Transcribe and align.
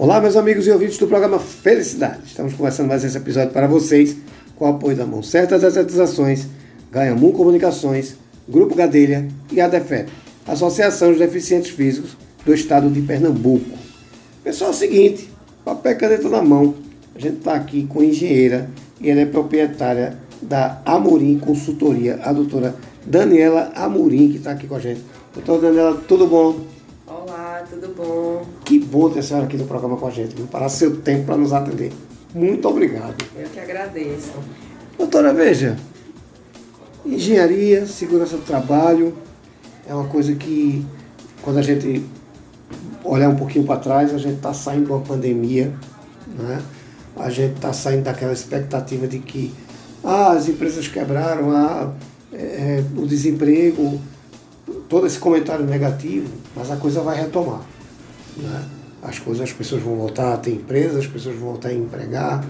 Olá, 0.00 0.20
meus 0.20 0.36
amigos 0.36 0.64
e 0.64 0.70
ouvintes 0.70 0.96
do 0.96 1.08
programa 1.08 1.40
Felicidade. 1.40 2.20
Estamos 2.24 2.54
começando 2.54 2.86
mais 2.86 3.02
esse 3.02 3.16
episódio 3.16 3.50
para 3.50 3.66
vocês 3.66 4.16
com 4.54 4.64
o 4.64 4.68
apoio 4.68 4.96
da 4.96 5.04
Mão 5.04 5.24
Certa 5.24 5.58
das 5.58 5.76
Atizações, 5.76 6.46
Ganhamun 6.92 7.32
Comunicações, 7.32 8.14
Grupo 8.48 8.76
Gadelha 8.76 9.26
e 9.50 9.60
a 9.60 9.66
DEFEP, 9.66 10.08
Associação 10.46 11.12
de 11.12 11.18
Deficientes 11.18 11.72
Físicos 11.72 12.16
do 12.46 12.54
Estado 12.54 12.88
de 12.88 13.00
Pernambuco. 13.00 13.76
Pessoal, 14.44 14.70
é 14.70 14.72
o 14.72 14.76
seguinte, 14.76 15.28
papel 15.64 15.90
e 15.90 15.96
caneta 15.96 16.28
na 16.28 16.42
mão, 16.42 16.76
a 17.12 17.18
gente 17.18 17.38
está 17.38 17.54
aqui 17.54 17.84
com 17.84 17.98
a 17.98 18.04
engenheira 18.04 18.70
e 19.00 19.10
ela 19.10 19.22
é 19.22 19.26
proprietária 19.26 20.16
da 20.40 20.80
Amorim 20.84 21.40
Consultoria, 21.40 22.20
a 22.22 22.32
doutora 22.32 22.76
Daniela 23.04 23.72
Amorim, 23.74 24.30
que 24.30 24.36
está 24.36 24.52
aqui 24.52 24.68
com 24.68 24.76
a 24.76 24.80
gente. 24.80 25.00
Doutora 25.34 25.60
Daniela, 25.60 26.00
tudo 26.06 26.28
bom? 26.28 26.77
Tudo 27.70 27.94
bom? 27.94 28.46
Que 28.64 28.78
bom 28.78 29.10
ter 29.10 29.18
a 29.18 29.22
senhora 29.22 29.46
aqui 29.46 29.56
no 29.56 29.66
programa 29.66 29.96
com 29.96 30.06
a 30.06 30.10
gente, 30.10 30.34
viu? 30.34 30.46
parar 30.46 30.68
seu 30.68 31.00
tempo 31.02 31.26
para 31.26 31.36
nos 31.36 31.52
atender. 31.52 31.92
Muito 32.34 32.66
obrigado. 32.66 33.16
Eu 33.36 33.48
que 33.48 33.60
agradeço. 33.60 34.32
Doutora, 34.96 35.34
veja, 35.34 35.76
engenharia, 37.04 37.86
segurança 37.86 38.36
do 38.36 38.42
trabalho, 38.42 39.14
é 39.86 39.94
uma 39.94 40.08
coisa 40.08 40.34
que, 40.34 40.84
quando 41.42 41.58
a 41.58 41.62
gente 41.62 42.04
olhar 43.04 43.28
um 43.28 43.36
pouquinho 43.36 43.64
para 43.64 43.80
trás, 43.80 44.14
a 44.14 44.18
gente 44.18 44.36
está 44.36 44.54
saindo 44.54 44.86
de 44.86 44.92
uma 44.92 45.00
pandemia, 45.00 45.72
né? 46.38 46.62
a 47.16 47.30
gente 47.30 47.56
está 47.56 47.72
saindo 47.72 48.04
daquela 48.04 48.32
expectativa 48.32 49.06
de 49.06 49.18
que 49.18 49.52
ah, 50.02 50.32
as 50.32 50.48
empresas 50.48 50.88
quebraram, 50.88 51.50
ah, 51.50 51.92
é, 52.32 52.36
é, 52.36 52.84
o 52.96 53.06
desemprego, 53.06 54.00
todo 54.88 55.06
esse 55.06 55.18
comentário 55.18 55.64
negativo, 55.64 56.28
mas 56.56 56.70
a 56.70 56.76
coisa 56.76 57.00
vai 57.00 57.20
retomar. 57.20 57.60
Né? 58.36 58.64
As 59.02 59.18
coisas, 59.18 59.42
as 59.42 59.52
pessoas 59.52 59.82
vão 59.82 59.96
voltar 59.96 60.34
a 60.34 60.36
ter 60.36 60.52
empresas, 60.52 60.96
as 60.96 61.06
pessoas 61.06 61.36
vão 61.36 61.50
voltar 61.50 61.68
a 61.68 61.74
empregar. 61.74 62.44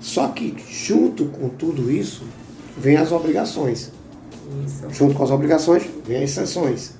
Só 0.00 0.28
que 0.28 0.54
junto 0.70 1.26
com 1.26 1.48
tudo 1.48 1.90
isso, 1.90 2.24
vem 2.78 2.96
as 2.96 3.12
obrigações. 3.12 3.90
Isso. 4.64 4.84
Junto 4.90 5.14
com 5.14 5.24
as 5.24 5.30
obrigações, 5.30 5.84
vem 6.06 6.22
as 6.22 6.30
sanções. 6.30 6.92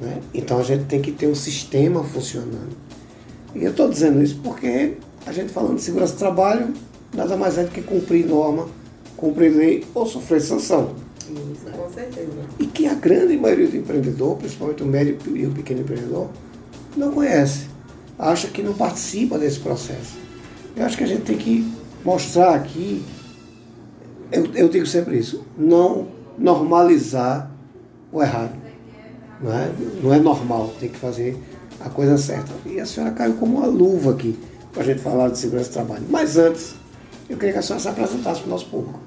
Né? 0.00 0.20
Então 0.34 0.58
a 0.58 0.62
gente 0.62 0.84
tem 0.84 1.00
que 1.00 1.12
ter 1.12 1.26
um 1.26 1.34
sistema 1.34 2.02
funcionando. 2.02 2.76
E 3.54 3.64
eu 3.64 3.70
estou 3.70 3.88
dizendo 3.88 4.22
isso 4.22 4.38
porque 4.42 4.94
a 5.24 5.32
gente 5.32 5.52
falando 5.52 5.76
de 5.76 5.82
segurança 5.82 6.12
do 6.12 6.18
trabalho, 6.18 6.74
nada 7.14 7.36
mais 7.36 7.56
é 7.58 7.64
do 7.64 7.70
que 7.70 7.80
cumprir 7.80 8.26
norma, 8.26 8.68
cumprir 9.16 9.56
lei 9.56 9.84
ou 9.94 10.06
sofrer 10.06 10.40
sanção. 10.40 11.05
Isso, 11.30 11.70
com 11.70 11.90
certeza. 11.90 12.30
E 12.58 12.66
que 12.66 12.86
a 12.86 12.94
grande 12.94 13.36
maioria 13.36 13.68
do 13.68 13.76
empreendedor, 13.76 14.36
principalmente 14.36 14.82
o 14.82 14.86
médio 14.86 15.18
e 15.34 15.46
o 15.46 15.50
pequeno 15.50 15.80
empreendedor, 15.80 16.28
não 16.96 17.12
conhece. 17.12 17.66
Acha 18.18 18.48
que 18.48 18.62
não 18.62 18.74
participa 18.74 19.38
desse 19.38 19.60
processo. 19.60 20.16
Eu 20.76 20.84
acho 20.84 20.96
que 20.96 21.04
a 21.04 21.06
gente 21.06 21.22
tem 21.22 21.36
que 21.36 21.70
mostrar 22.04 22.54
aqui, 22.54 23.02
eu, 24.30 24.46
eu 24.54 24.68
digo 24.68 24.86
sempre 24.86 25.18
isso, 25.18 25.44
não 25.56 26.08
normalizar 26.38 27.50
o 28.12 28.22
errado. 28.22 28.54
Não 29.40 29.52
é, 29.52 29.70
não 30.02 30.14
é 30.14 30.18
normal, 30.18 30.72
tem 30.80 30.88
que 30.88 30.98
fazer 30.98 31.36
a 31.80 31.90
coisa 31.90 32.16
certa. 32.16 32.52
E 32.64 32.80
a 32.80 32.86
senhora 32.86 33.12
caiu 33.12 33.34
como 33.34 33.58
uma 33.58 33.66
luva 33.66 34.12
aqui 34.12 34.38
para 34.72 34.82
a 34.82 34.86
gente 34.86 35.00
falar 35.00 35.28
de 35.28 35.38
segurança 35.38 35.70
do 35.70 35.72
trabalho. 35.72 36.04
Mas 36.08 36.36
antes, 36.36 36.74
eu 37.28 37.36
queria 37.36 37.54
que 37.54 37.58
a 37.58 37.62
senhora 37.62 37.82
se 37.82 37.88
apresentasse 37.88 38.40
para 38.40 38.46
o 38.46 38.50
nosso 38.50 38.66
público. 38.66 39.00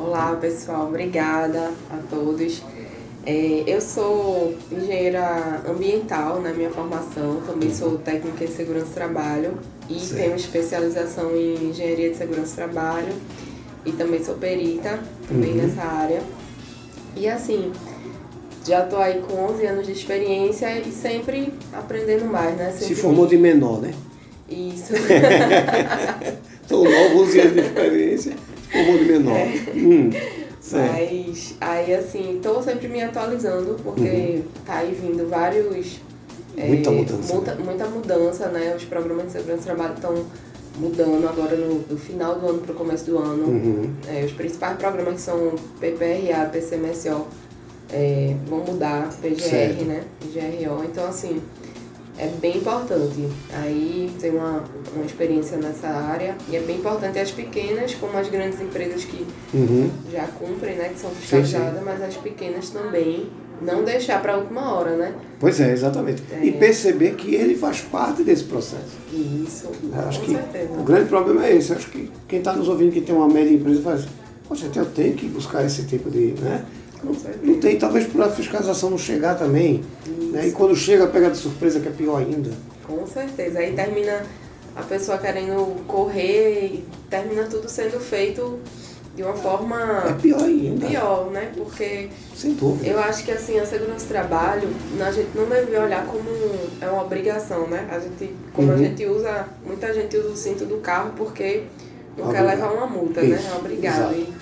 Olá 0.00 0.36
pessoal, 0.40 0.88
obrigada 0.88 1.70
a 1.90 1.98
todos. 2.08 2.62
É, 3.26 3.62
eu 3.66 3.80
sou 3.80 4.54
engenheira 4.70 5.62
ambiental 5.68 6.40
na 6.40 6.50
minha 6.52 6.70
formação, 6.70 7.42
também 7.46 7.72
sou 7.72 7.98
técnica 7.98 8.44
em 8.44 8.48
segurança 8.48 8.86
do 8.86 8.94
trabalho 8.94 9.58
e 9.88 10.00
certo. 10.00 10.22
tenho 10.22 10.36
especialização 10.36 11.36
em 11.36 11.68
engenharia 11.70 12.10
de 12.10 12.16
segurança 12.16 12.52
do 12.52 12.54
trabalho 12.54 13.12
e 13.84 13.92
também 13.92 14.24
sou 14.24 14.36
perita 14.36 14.98
também 15.28 15.50
uhum. 15.50 15.56
nessa 15.58 15.82
área. 15.82 16.22
E 17.14 17.28
assim, 17.28 17.70
já 18.66 18.84
estou 18.84 18.98
aí 18.98 19.20
com 19.20 19.34
11 19.52 19.66
anos 19.66 19.86
de 19.86 19.92
experiência 19.92 20.80
e 20.80 20.90
sempre 20.90 21.52
aprendendo 21.72 22.24
mais, 22.24 22.56
né? 22.56 22.70
Sempre 22.72 22.94
Se 22.94 22.94
formou 22.94 23.26
de 23.26 23.36
menor, 23.36 23.80
né? 23.80 23.92
Isso. 24.52 24.92
Estou 26.62 26.84
novo, 26.84 27.22
11 27.22 27.40
anos 27.40 27.54
de 27.54 27.60
experiência 27.60 28.36
ou 28.74 28.98
de 28.98 29.04
menor. 29.04 29.36
É. 29.36 29.54
Hum, 29.74 30.10
Mas 30.70 31.56
aí 31.60 31.94
assim, 31.94 32.36
estou 32.36 32.62
sempre 32.62 32.88
me 32.88 33.02
atualizando, 33.02 33.76
porque 33.82 34.00
uhum. 34.00 34.42
tá 34.64 34.76
aí 34.76 34.92
vindo 34.94 35.28
vários. 35.28 36.00
Muita 36.56 36.90
é, 36.90 36.92
mudança. 36.92 37.34
Muita, 37.34 37.54
né? 37.54 37.64
muita 37.64 37.86
mudança, 37.86 38.48
né? 38.48 38.74
Os 38.76 38.84
programas 38.84 39.26
de 39.26 39.32
segurança 39.32 39.62
do 39.62 39.64
trabalho 39.64 39.94
estão 39.94 40.24
mudando 40.78 41.28
agora 41.28 41.56
no, 41.56 41.80
do 41.80 41.96
final 41.96 42.38
do 42.38 42.46
ano 42.48 42.58
para 42.60 42.72
o 42.72 42.74
começo 42.74 43.04
do 43.06 43.18
ano. 43.18 43.44
Uhum. 43.44 43.90
É, 44.06 44.24
os 44.24 44.32
principais 44.32 44.76
programas 44.76 45.14
que 45.14 45.20
são 45.20 45.54
PPRA, 45.80 46.46
PCMSO, 46.52 47.26
é, 47.92 48.34
vão 48.46 48.60
mudar, 48.60 49.10
PGR, 49.20 49.40
certo. 49.40 49.84
né? 49.84 50.04
GRO. 50.32 50.84
Então, 50.84 51.06
assim, 51.06 51.40
é 52.18 52.26
bem 52.26 52.58
importante. 52.58 53.28
Aí 53.52 54.12
tem 54.20 54.30
uma, 54.30 54.64
uma 54.94 55.04
experiência 55.04 55.56
nessa 55.56 55.88
área 55.88 56.36
e 56.48 56.56
é 56.56 56.60
bem 56.60 56.76
importante 56.76 57.18
as 57.18 57.30
pequenas, 57.30 57.94
como 57.94 58.16
as 58.16 58.28
grandes 58.28 58.60
empresas 58.60 59.04
que 59.04 59.26
uhum. 59.54 59.90
já 60.10 60.26
cumprem, 60.26 60.76
né, 60.76 60.90
que 60.90 61.00
são 61.00 61.10
fiscalizadas, 61.10 61.82
mas 61.82 62.02
as 62.02 62.16
pequenas 62.16 62.70
também 62.70 63.30
não 63.60 63.84
deixar 63.84 64.20
para 64.20 64.34
a 64.34 64.36
última 64.38 64.74
hora, 64.74 64.96
né? 64.96 65.14
Pois 65.38 65.60
é, 65.60 65.72
exatamente. 65.72 66.22
É. 66.32 66.44
E 66.44 66.52
perceber 66.52 67.14
que 67.14 67.34
ele 67.34 67.54
faz 67.54 67.80
parte 67.80 68.22
desse 68.22 68.44
processo. 68.44 68.98
Isso, 69.12 69.70
acho 70.08 70.20
com 70.20 70.26
que 70.26 70.32
certeza. 70.32 70.72
O 70.72 70.82
grande 70.82 71.08
problema 71.08 71.46
é 71.46 71.56
esse. 71.56 71.72
Acho 71.72 71.88
que 71.88 72.10
quem 72.26 72.40
está 72.40 72.52
nos 72.52 72.68
ouvindo 72.68 72.92
que 72.92 73.00
tem 73.00 73.14
uma 73.14 73.28
média 73.28 73.54
empresa 73.54 73.80
faz, 73.82 74.06
poxa, 74.48 74.68
eu 74.74 74.86
tenho 74.86 75.14
que 75.14 75.28
buscar 75.28 75.64
esse 75.64 75.84
tipo 75.84 76.10
de, 76.10 76.34
né? 76.40 76.64
Não 77.42 77.58
tem, 77.60 77.78
talvez 77.78 78.06
por 78.06 78.22
a 78.22 78.28
fiscalização 78.30 78.90
não 78.90 78.98
chegar 78.98 79.36
também. 79.36 79.82
Né? 80.06 80.48
E 80.48 80.52
quando 80.52 80.74
chega, 80.76 81.06
pega 81.06 81.30
de 81.30 81.36
surpresa, 81.36 81.80
que 81.80 81.88
é 81.88 81.90
pior 81.90 82.18
ainda. 82.18 82.50
Com 82.86 83.06
certeza. 83.06 83.58
Aí 83.58 83.72
termina 83.72 84.24
a 84.74 84.82
pessoa 84.82 85.18
querendo 85.18 85.84
correr 85.86 86.64
e 86.64 86.84
termina 87.10 87.44
tudo 87.44 87.68
sendo 87.68 88.00
feito 88.00 88.58
de 89.14 89.22
uma 89.22 89.34
forma. 89.34 90.04
É 90.08 90.12
pior 90.14 90.42
ainda. 90.42 90.86
Pior, 90.86 91.30
né? 91.30 91.52
Porque. 91.54 92.08
Sem 92.34 92.54
dúvida. 92.54 92.88
Eu 92.88 92.98
acho 92.98 93.24
que 93.24 93.30
assim, 93.30 93.58
a 93.58 93.66
segurança 93.66 94.06
do 94.06 94.08
trabalho, 94.08 94.68
a 95.00 95.10
gente 95.10 95.30
não 95.34 95.46
deve 95.46 95.76
olhar 95.76 96.06
como 96.06 96.30
é 96.80 96.88
uma 96.88 97.02
obrigação, 97.02 97.66
né? 97.66 97.88
A 97.90 97.98
gente, 97.98 98.34
como 98.52 98.68
uhum. 98.68 98.74
a 98.74 98.78
gente 98.78 99.04
usa, 99.06 99.46
muita 99.64 99.92
gente 99.92 100.16
usa 100.16 100.28
o 100.28 100.36
cinto 100.36 100.64
do 100.64 100.78
carro 100.78 101.12
porque 101.16 101.64
não 102.16 102.24
Obrigado. 102.24 102.46
quer 102.46 102.54
levar 102.54 102.72
uma 102.72 102.86
multa, 102.86 103.22
né? 103.22 103.36
Isso. 103.36 103.44
né? 103.44 103.50
É 103.54 103.58
obrigado. 103.58 104.14
E, 104.14 104.32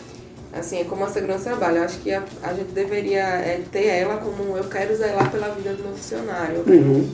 Assim, 0.53 0.81
é 0.81 0.85
como 0.85 1.05
a 1.05 1.09
segurança 1.09 1.51
do 1.51 1.57
trabalho. 1.57 1.79
Eu 1.79 1.85
acho 1.85 1.99
que 2.01 2.13
a, 2.13 2.23
a 2.43 2.53
gente 2.53 2.73
deveria 2.73 3.21
é, 3.21 3.63
ter 3.71 3.87
ela 3.87 4.17
como 4.17 4.57
eu 4.57 4.65
quero 4.65 4.97
zelar 4.97 5.31
pela 5.31 5.49
vida 5.51 5.75
do 5.75 5.83
meu 5.85 5.93
funcionário. 5.93 6.65
Uhum. 6.67 7.09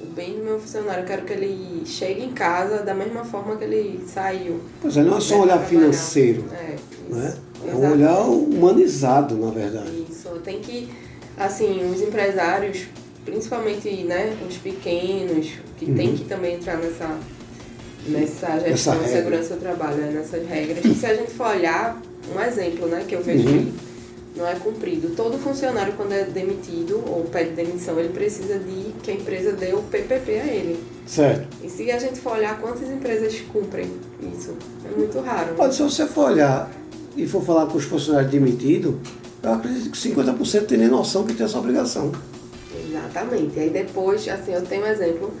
O 0.00 0.06
bem 0.06 0.34
do 0.34 0.44
meu 0.44 0.60
funcionário. 0.60 1.02
Eu 1.02 1.06
quero 1.06 1.22
que 1.22 1.32
ele 1.32 1.82
chegue 1.86 2.22
em 2.22 2.32
casa 2.32 2.82
da 2.82 2.92
mesma 2.92 3.24
forma 3.24 3.56
que 3.56 3.64
ele 3.64 4.04
saiu. 4.06 4.60
Pois 4.80 4.96
é, 4.96 5.02
não 5.02 5.16
é 5.16 5.20
só 5.20 5.36
um 5.36 5.40
olhar 5.40 5.58
financeiro. 5.60 6.44
É, 6.52 6.74
isso, 6.74 7.14
né? 7.14 7.34
é 7.66 7.74
um 7.74 7.92
olhar 7.92 8.20
humanizado, 8.20 9.36
na 9.36 9.50
verdade. 9.50 10.04
Isso. 10.10 10.28
Tem 10.44 10.60
que, 10.60 10.90
assim, 11.38 11.90
os 11.90 12.02
empresários, 12.02 12.88
principalmente 13.24 13.88
né, 14.04 14.36
os 14.46 14.56
pequenos, 14.58 15.52
que 15.78 15.86
uhum. 15.86 15.94
tem 15.94 16.14
que 16.14 16.24
também 16.24 16.56
entrar 16.56 16.76
nessa, 16.76 17.16
nessa 18.06 18.60
gestão 18.60 18.98
de 18.98 19.08
segurança 19.08 19.54
do 19.54 19.60
trabalho, 19.60 19.96
né, 19.96 20.10
nessas 20.10 20.46
regras. 20.46 20.84
Se 20.98 21.06
a 21.06 21.14
gente 21.14 21.30
for 21.30 21.46
olhar 21.46 22.00
um 22.34 22.40
exemplo, 22.40 22.86
né, 22.86 23.04
que 23.06 23.14
eu 23.14 23.22
vejo 23.22 23.48
uhum. 23.48 23.64
que 23.64 23.72
não 24.36 24.46
é 24.46 24.54
cumprido. 24.54 25.14
Todo 25.14 25.38
funcionário, 25.38 25.92
quando 25.94 26.12
é 26.12 26.24
demitido 26.24 27.02
ou 27.06 27.24
pede 27.24 27.50
demissão, 27.50 27.98
ele 27.98 28.10
precisa 28.10 28.58
de 28.58 28.92
que 29.02 29.10
a 29.10 29.14
empresa 29.14 29.52
dê 29.52 29.72
o 29.72 29.82
PPP 29.82 30.32
a 30.32 30.46
ele. 30.46 30.82
Certo. 31.06 31.46
E 31.62 31.68
se 31.68 31.90
a 31.90 31.98
gente 31.98 32.20
for 32.20 32.32
olhar 32.32 32.58
quantas 32.60 32.88
empresas 32.90 33.38
cumprem 33.52 33.90
isso, 34.34 34.54
é 34.84 34.96
muito 34.96 35.20
raro. 35.20 35.50
Né? 35.50 35.54
Pode, 35.56 35.74
se 35.74 35.82
você 35.82 36.06
for 36.06 36.30
olhar 36.30 36.70
e 37.16 37.26
for 37.26 37.44
falar 37.44 37.66
com 37.66 37.76
os 37.76 37.84
funcionários 37.84 38.30
demitidos, 38.30 38.94
eu 39.42 39.52
acredito 39.52 39.90
que 39.90 39.98
50% 39.98 40.66
tem 40.66 40.78
nem 40.78 40.88
noção 40.88 41.24
que 41.24 41.34
tem 41.34 41.44
essa 41.44 41.58
obrigação. 41.58 42.12
Exatamente. 42.88 43.58
Aí 43.58 43.70
depois, 43.70 44.26
assim, 44.28 44.52
eu 44.54 44.62
tenho 44.62 44.84
um 44.84 44.86
exemplo 44.86 45.32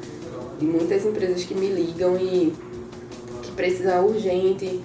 de 0.58 0.66
muitas 0.66 1.04
empresas 1.06 1.44
que 1.44 1.54
me 1.54 1.68
ligam 1.68 2.16
e 2.16 2.52
que 3.42 3.52
precisa 3.52 4.00
urgente 4.00 4.80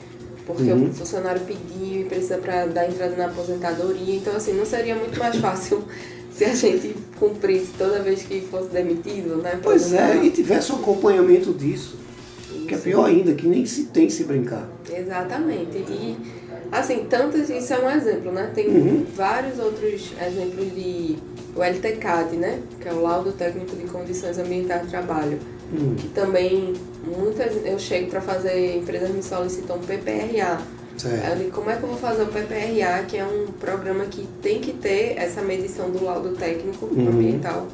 porque 0.47 0.71
uhum. 0.71 0.87
o 0.87 0.93
funcionário 0.93 1.41
pediu 1.41 2.01
e 2.01 2.05
precisa 2.05 2.37
para 2.37 2.65
dar 2.67 2.87
entrada 2.87 3.15
na 3.17 3.25
aposentadoria. 3.25 4.15
Então, 4.15 4.33
assim, 4.33 4.53
não 4.53 4.65
seria 4.65 4.95
muito 4.95 5.19
mais 5.19 5.35
fácil 5.41 5.83
se 6.31 6.45
a 6.45 6.55
gente 6.55 6.95
cumprisse 7.19 7.73
toda 7.77 8.01
vez 8.01 8.23
que 8.23 8.41
fosse 8.41 8.69
demitido, 8.69 9.41
né? 9.41 9.59
Pois 9.61 9.91
é, 9.91 10.23
e 10.23 10.31
tivesse 10.31 10.71
um 10.71 10.77
acompanhamento 10.77 11.53
disso. 11.53 11.97
Isso. 12.49 12.65
Que 12.65 12.75
é 12.75 12.77
pior 12.77 13.05
ainda, 13.05 13.33
que 13.33 13.45
nem 13.45 13.65
se 13.65 13.85
tem 13.85 14.09
se 14.09 14.23
brincar. 14.23 14.69
Exatamente. 14.89 15.77
E, 15.77 16.17
assim, 16.71 17.05
tantos, 17.09 17.49
isso 17.49 17.73
é 17.73 17.79
um 17.79 17.91
exemplo, 17.91 18.31
né? 18.31 18.49
Tem 18.55 18.69
uhum. 18.69 19.05
vários 19.15 19.59
outros 19.59 20.13
exemplos 20.25 20.73
de 20.73 21.17
o 21.55 21.61
LTCAT, 21.61 22.37
né? 22.37 22.61
Que 22.79 22.87
é 22.87 22.93
o 22.93 23.01
Laudo 23.01 23.33
Técnico 23.33 23.75
de 23.75 23.83
Condições 23.87 24.37
Ambientais 24.37 24.83
de 24.83 24.89
Trabalho 24.89 25.39
hum. 25.71 25.95
que 25.95 26.07
também 26.09 26.73
muitas 27.03 27.65
eu 27.65 27.79
chego 27.79 28.09
para 28.09 28.21
fazer, 28.21 28.77
empresas 28.77 29.09
me 29.09 29.23
solicitam 29.23 29.79
PPRA. 29.79 30.61
Certo. 30.97 31.41
Eu 31.41 31.51
como 31.51 31.69
é 31.69 31.75
que 31.75 31.83
eu 31.83 31.89
vou 31.89 31.97
fazer 31.97 32.23
o 32.23 32.27
PPRA, 32.27 33.03
que 33.07 33.17
é 33.17 33.25
um 33.25 33.51
programa 33.59 34.05
que 34.05 34.27
tem 34.41 34.59
que 34.59 34.73
ter 34.73 35.15
essa 35.17 35.41
medição 35.41 35.91
do 35.91 36.03
laudo 36.03 36.35
técnico 36.35 36.87
uhum. 36.87 37.09
ambiental, 37.09 37.67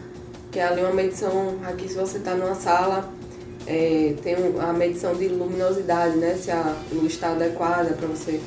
que 0.52 0.60
é 0.60 0.64
ali 0.64 0.82
uma 0.82 0.94
medição, 0.94 1.56
aqui 1.64 1.88
se 1.88 1.96
você 1.96 2.18
está 2.18 2.36
numa 2.36 2.56
sala, 2.56 3.10
é, 3.66 4.14
tem 4.22 4.36
a 4.60 4.74
medição 4.74 5.16
de 5.16 5.30
luminosidade, 5.30 6.18
né? 6.18 6.36
Se 6.36 6.52
a 6.52 6.76
luz 6.92 7.14
está 7.14 7.32
adequada 7.32 7.94
para 7.94 8.08
você 8.08 8.42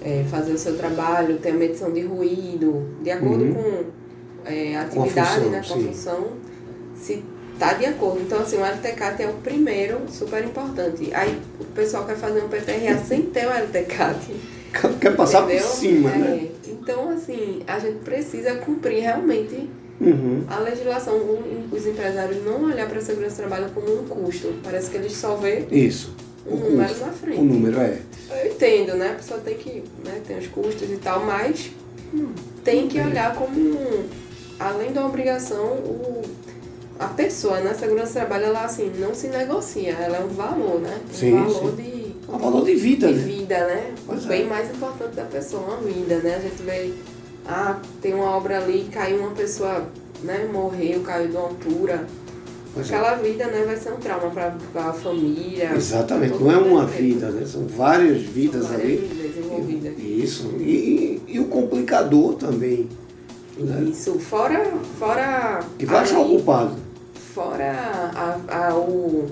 é, 0.00 0.24
fazer 0.30 0.52
o 0.52 0.58
seu 0.58 0.76
trabalho, 0.76 1.38
tem 1.38 1.52
a 1.52 1.56
medição 1.56 1.92
de 1.92 2.02
ruído, 2.02 2.86
de 3.02 3.10
acordo 3.10 3.44
uhum. 3.44 3.54
com 3.54 3.84
é, 4.44 4.76
atividade, 4.76 4.94
com 4.94 5.02
a 5.02 5.06
função, 5.06 5.50
né? 5.50 5.62
Com 5.66 5.74
a 5.74 5.78
função, 5.78 6.26
se 6.94 7.24
tá 7.58 7.74
de 7.74 7.86
acordo. 7.86 8.20
Então, 8.20 8.40
assim, 8.40 8.56
o 8.56 8.64
LTCAT 8.64 9.22
é 9.22 9.28
o 9.28 9.34
primeiro, 9.34 10.00
super 10.10 10.44
importante. 10.44 11.12
Aí 11.14 11.40
o 11.60 11.64
pessoal 11.66 12.04
quer 12.04 12.16
fazer 12.16 12.42
um 12.42 12.48
PPRA 12.48 12.98
sem 13.06 13.22
ter 13.22 13.46
o 13.46 13.50
LTCAT. 13.50 14.34
Quer 15.00 15.14
passar 15.14 15.44
entendeu? 15.44 15.62
por 15.62 15.76
cima, 15.76 16.10
é. 16.10 16.18
né? 16.18 16.48
Então, 16.66 17.10
assim, 17.10 17.62
a 17.66 17.78
gente 17.78 17.98
precisa 18.00 18.56
cumprir 18.56 19.00
realmente 19.00 19.70
uhum. 20.00 20.44
a 20.48 20.58
legislação. 20.58 21.14
Os 21.70 21.86
empresários 21.86 22.44
não 22.44 22.64
olhar 22.64 22.88
para 22.88 22.98
a 22.98 23.02
segurança 23.02 23.36
do 23.36 23.48
trabalho 23.48 23.70
como 23.72 24.00
um 24.00 24.04
custo. 24.04 24.52
Parece 24.62 24.90
que 24.90 24.96
eles 24.96 25.12
só 25.12 25.36
vê 25.36 25.66
Isso. 25.70 26.14
um 26.46 26.56
número 26.56 26.98
na 26.98 27.12
frente. 27.12 27.38
O 27.38 27.44
número 27.44 27.80
é. 27.80 27.98
Eu 28.30 28.52
entendo, 28.52 28.94
né? 28.94 29.12
A 29.12 29.14
pessoa 29.14 29.40
tem 29.40 29.56
que, 29.56 29.84
né, 30.04 30.20
tem 30.26 30.38
os 30.38 30.46
custos 30.48 30.90
e 30.90 30.96
tal, 30.96 31.24
mas 31.24 31.70
hum, 32.12 32.32
tem 32.64 32.88
que 32.88 32.98
olhar 32.98 33.34
como, 33.36 33.58
um, 33.58 34.04
além 34.58 34.92
da 34.92 35.06
obrigação, 35.06 35.64
o 35.64 36.22
a 37.04 37.08
pessoa 37.08 37.60
na 37.60 37.74
segurança 37.74 38.12
do 38.12 38.14
trabalho, 38.14 38.46
ela 38.46 38.64
assim, 38.64 38.90
não 38.98 39.14
se 39.14 39.28
negocia, 39.28 39.92
ela 39.92 40.16
é 40.18 40.24
um 40.24 40.28
valor, 40.28 40.80
né? 40.80 40.98
Um 41.10 41.14
sim, 41.14 41.32
valor 41.32 41.70
sim. 41.76 41.82
de. 41.82 42.04
Um 42.26 42.38
valor 42.38 42.64
de 42.64 42.74
vida, 42.74 43.12
de 43.12 43.14
né? 43.14 43.22
vida, 43.22 43.66
né? 43.66 43.94
Pois 44.06 44.24
o 44.24 44.28
bem 44.28 44.42
é. 44.42 44.46
mais 44.46 44.70
importante 44.70 45.14
da 45.14 45.24
pessoa, 45.24 45.62
uma 45.62 45.76
vida, 45.76 46.16
né? 46.20 46.36
A 46.36 46.40
gente 46.40 46.62
vê, 46.62 46.92
ah, 47.46 47.78
tem 48.00 48.14
uma 48.14 48.30
obra 48.36 48.58
ali, 48.58 48.88
caiu 48.90 49.18
uma 49.18 49.32
pessoa, 49.32 49.86
né, 50.22 50.48
morreu, 50.50 51.00
caiu 51.00 51.28
de 51.28 51.36
uma 51.36 51.48
altura. 51.48 52.06
Pois 52.72 52.90
é. 52.90 52.96
Aquela 52.96 53.18
é. 53.18 53.22
vida, 53.22 53.46
né, 53.46 53.64
vai 53.66 53.76
ser 53.76 53.92
um 53.92 53.96
trauma 53.96 54.30
para 54.30 54.88
a 54.88 54.92
família. 54.94 55.72
Exatamente, 55.74 56.42
não 56.42 56.50
é 56.50 56.56
uma 56.56 56.86
vida, 56.86 57.28
né? 57.28 57.44
São 57.46 57.66
várias 57.66 58.22
vidas 58.22 58.62
São 58.62 58.72
várias 58.72 58.90
ali. 58.90 59.06
Vidas 59.06 59.44
envolvidas. 59.44 59.98
Isso. 59.98 60.46
E, 60.58 61.22
e 61.28 61.38
o 61.38 61.44
complicador 61.44 62.34
também. 62.34 62.88
Né? 63.58 63.90
Isso, 63.90 64.18
fora. 64.18 64.72
fora 64.98 65.60
que 65.78 65.84
vai 65.84 66.00
achar 66.00 66.18
o 66.20 66.28
culpado 66.30 66.83
fora 67.34 67.72
a, 68.14 68.68
a, 68.68 68.76
o, 68.76 69.26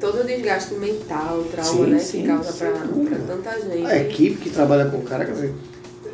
todo 0.00 0.22
o 0.22 0.24
desgaste 0.24 0.74
mental, 0.74 1.40
o 1.40 1.44
trauma 1.44 1.84
sim, 1.84 1.90
né, 1.90 1.98
sim, 1.98 2.22
que 2.22 2.28
causa 2.28 2.52
para 2.52 3.18
tanta 3.26 3.60
gente. 3.60 3.86
A 3.86 3.98
equipe 3.98 4.36
que 4.36 4.50
trabalha 4.50 4.86
com 4.86 4.96
o 4.96 5.02
cara, 5.02 5.26
quer 5.26 5.32
dizer, 5.32 5.54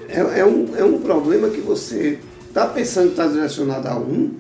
é, 0.09 0.41
é, 0.41 0.45
um, 0.45 0.77
é 0.77 0.85
um 0.85 1.01
problema 1.01 1.49
que 1.49 1.61
você 1.61 2.19
está 2.49 2.67
pensando 2.67 3.07
que 3.07 3.13
está 3.13 3.29
direcionado 3.29 3.89
a 3.89 3.97
um, 3.97 4.35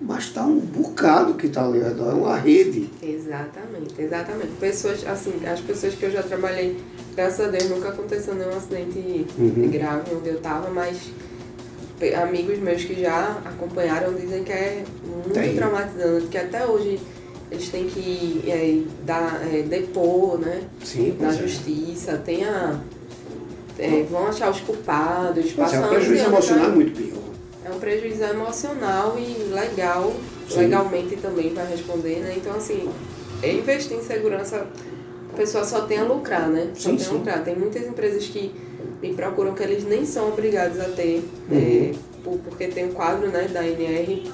mas 0.00 0.24
está 0.24 0.44
um 0.44 0.60
bocado 0.60 1.34
que 1.34 1.48
está 1.48 1.66
ali, 1.66 1.80
é 1.80 1.90
uma 1.90 2.36
rede. 2.36 2.88
Exatamente, 3.02 3.94
exatamente. 3.98 4.52
Pessoas, 4.60 5.04
assim, 5.08 5.44
as 5.44 5.58
pessoas 5.60 5.94
que 5.94 6.04
eu 6.04 6.10
já 6.12 6.22
trabalhei, 6.22 6.78
graças 7.16 7.46
a 7.46 7.50
Deus 7.50 7.68
nunca 7.68 7.88
aconteceu 7.88 8.34
nenhum 8.34 8.56
acidente 8.56 9.26
uhum. 9.36 9.68
grave 9.70 10.14
onde 10.14 10.28
eu 10.28 10.36
estava, 10.36 10.70
mas 10.70 11.10
amigos 12.22 12.58
meus 12.58 12.84
que 12.84 13.00
já 13.00 13.38
acompanharam 13.44 14.14
dizem 14.14 14.44
que 14.44 14.52
é 14.52 14.84
muito 15.18 15.34
Tem. 15.34 15.54
traumatizante, 15.54 16.26
que 16.26 16.38
até 16.38 16.66
hoje 16.66 17.00
eles 17.50 17.68
têm 17.68 17.86
que 17.86 18.44
é, 18.46 18.82
dar, 19.04 19.40
é, 19.52 19.62
depor 19.62 20.38
né, 20.38 20.62
Sim, 20.84 21.16
na 21.18 21.28
é. 21.28 21.32
justiça, 21.32 22.18
tem 22.18 22.44
a, 22.44 22.78
é, 23.78 24.02
vão 24.10 24.26
achar 24.26 24.50
os 24.50 24.60
culpados. 24.60 25.54
Mas 25.56 25.72
é 25.72 25.80
um 25.80 25.88
prejuízo 25.88 26.24
emocional 26.24 26.70
muito 26.70 26.92
pior. 26.92 27.18
É 27.64 27.70
um 27.70 27.78
prejuízo 27.78 28.24
emocional 28.24 29.16
e 29.18 29.52
legal, 29.52 30.12
Sim. 30.48 30.60
legalmente 30.60 31.16
também 31.16 31.52
vai 31.52 31.66
responder, 31.66 32.20
né? 32.20 32.34
Então 32.36 32.54
assim, 32.54 32.88
investir 33.42 33.96
em 33.96 34.02
segurança, 34.02 34.66
a 35.32 35.36
pessoa 35.36 35.64
só 35.64 35.82
tem 35.82 35.98
a 35.98 36.04
lucrar, 36.04 36.48
né? 36.48 36.70
Só 36.74 36.90
sim, 36.90 36.96
tem 36.96 37.04
sim. 37.04 37.10
a 37.10 37.12
lucrar. 37.14 37.44
Tem 37.44 37.56
muitas 37.56 37.86
empresas 37.86 38.26
que 38.26 38.54
me 39.02 39.14
procuram 39.14 39.54
que 39.54 39.62
eles 39.62 39.84
nem 39.84 40.04
são 40.04 40.28
obrigados 40.28 40.80
a 40.80 40.84
ter, 40.84 41.22
uhum. 41.50 41.56
é, 41.56 41.92
porque 42.44 42.68
tem 42.68 42.86
um 42.86 42.92
quadro 42.92 43.28
né, 43.28 43.48
da 43.48 43.66
NR 43.66 44.30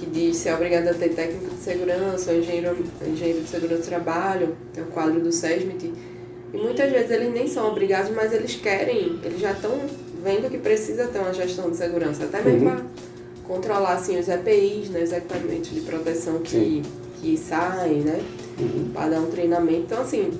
que 0.00 0.06
diz 0.06 0.38
ser 0.38 0.48
é 0.48 0.54
obrigado 0.54 0.88
a 0.88 0.94
ter 0.94 1.10
técnico 1.10 1.54
de 1.54 1.60
segurança, 1.60 2.32
ou 2.32 2.38
engenheiro, 2.38 2.76
engenheiro 3.06 3.42
de 3.42 3.48
segurança 3.48 3.82
do 3.82 3.86
trabalho, 3.86 4.56
tem 4.72 4.82
o 4.82 4.86
quadro 4.86 5.20
do 5.20 5.30
SESMIT. 5.30 5.92
E 6.52 6.56
muitas 6.56 6.90
vezes 6.90 7.10
eles 7.10 7.32
nem 7.32 7.46
são 7.46 7.68
obrigados, 7.68 8.10
mas 8.10 8.32
eles 8.32 8.56
querem, 8.56 9.20
eles 9.22 9.38
já 9.38 9.52
estão 9.52 9.78
vendo 10.24 10.50
que 10.50 10.58
precisa 10.58 11.06
ter 11.06 11.18
uma 11.18 11.34
gestão 11.34 11.70
de 11.70 11.76
segurança, 11.76 12.24
até 12.24 12.42
mesmo 12.42 12.68
uhum. 12.68 12.76
para 12.76 12.84
controlar 13.46 13.94
assim, 13.94 14.18
os 14.18 14.28
EPIs, 14.28 14.88
né, 14.88 15.02
os 15.02 15.12
equipamentos 15.12 15.70
de 15.70 15.82
proteção 15.82 16.38
que, 16.38 16.82
que 17.20 17.36
saem, 17.36 18.00
né? 18.00 18.20
Uhum. 18.58 18.90
Para 18.92 19.10
dar 19.10 19.20
um 19.20 19.30
treinamento. 19.30 19.84
Então, 19.86 20.02
assim, 20.02 20.30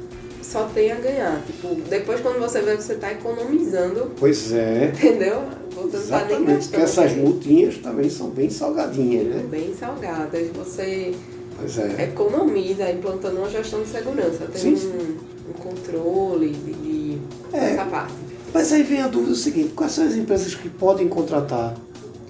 só 0.50 0.64
tem 0.64 0.91
a 0.91 0.97
ganhar. 0.97 1.43
Tipo, 1.47 1.75
depois 1.88 2.20
quando 2.20 2.41
você 2.41 2.61
vê 2.61 2.75
você 2.75 2.94
está 2.94 3.12
economizando. 3.12 4.11
Pois 4.19 4.52
é. 4.52 4.87
Entendeu? 4.88 5.43
Você 5.70 5.97
não 5.99 6.08
tá 6.08 6.25
nem 6.25 6.44
gastando. 6.44 6.70
Porque 6.70 6.82
essas 6.82 7.12
multinhas 7.12 7.79
também 7.79 8.11
são 8.11 8.31
bem 8.31 8.50
salgadinhas, 8.50 9.26
né? 9.26 9.44
Bem 9.49 9.73
salgadas. 9.75 10.49
Você 10.56 11.14
pois 11.56 11.79
é. 11.79 12.05
economiza 12.05 12.91
implantando 12.91 13.38
uma 13.38 13.49
gestão 13.49 13.82
de 13.82 13.88
segurança. 13.88 14.47
Tem 14.47 14.75
um, 14.75 15.17
um, 15.50 15.52
controle 15.52 16.50
de, 16.50 16.73
de 16.73 17.19
é. 17.53 17.73
essa 17.73 17.85
parte. 17.85 18.14
Mas 18.53 18.73
aí 18.73 18.82
vem 18.82 19.00
a 19.00 19.08
dúvida 19.08 19.37
seguinte, 19.37 19.73
quais 19.75 19.93
são 19.93 20.05
as 20.05 20.17
empresas 20.17 20.53
que 20.56 20.69
podem 20.69 21.08
contratar 21.08 21.76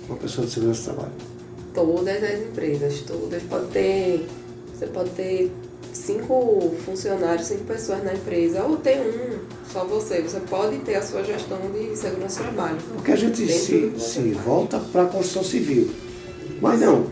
uma 0.07 0.19
pessoa 0.19 0.47
de 0.47 0.53
segurança 0.53 0.83
do 0.83 0.95
trabalho? 0.95 1.13
Todas 1.73 2.23
as 2.23 2.41
empresas, 2.41 3.01
todas. 3.01 3.43
Pode 3.45 3.67
ter. 3.69 4.27
Você 4.75 4.87
pode 4.87 5.11
ter 5.11 5.51
cinco 5.93 6.75
funcionários, 6.85 7.47
cinco 7.47 7.65
pessoas 7.65 8.03
na 8.05 8.15
empresa, 8.15 8.63
ou 8.63 8.77
tem 8.77 9.01
um, 9.01 9.39
só 9.71 9.85
você. 9.85 10.21
Você 10.21 10.41
pode 10.41 10.79
ter 10.79 10.97
a 10.97 11.03
sua 11.03 11.23
gestão 11.23 11.59
de 11.73 11.97
segurança 11.97 12.43
do 12.43 12.45
trabalho. 12.45 12.79
Porque 12.95 13.13
a 13.13 13.17
gente 13.17 13.47
se, 13.47 13.93
se 13.99 14.21
volta 14.33 14.79
para 14.79 15.03
a 15.03 15.07
construção 15.07 15.45
civil. 15.45 15.91
Mas 16.61 16.81
não. 16.81 17.07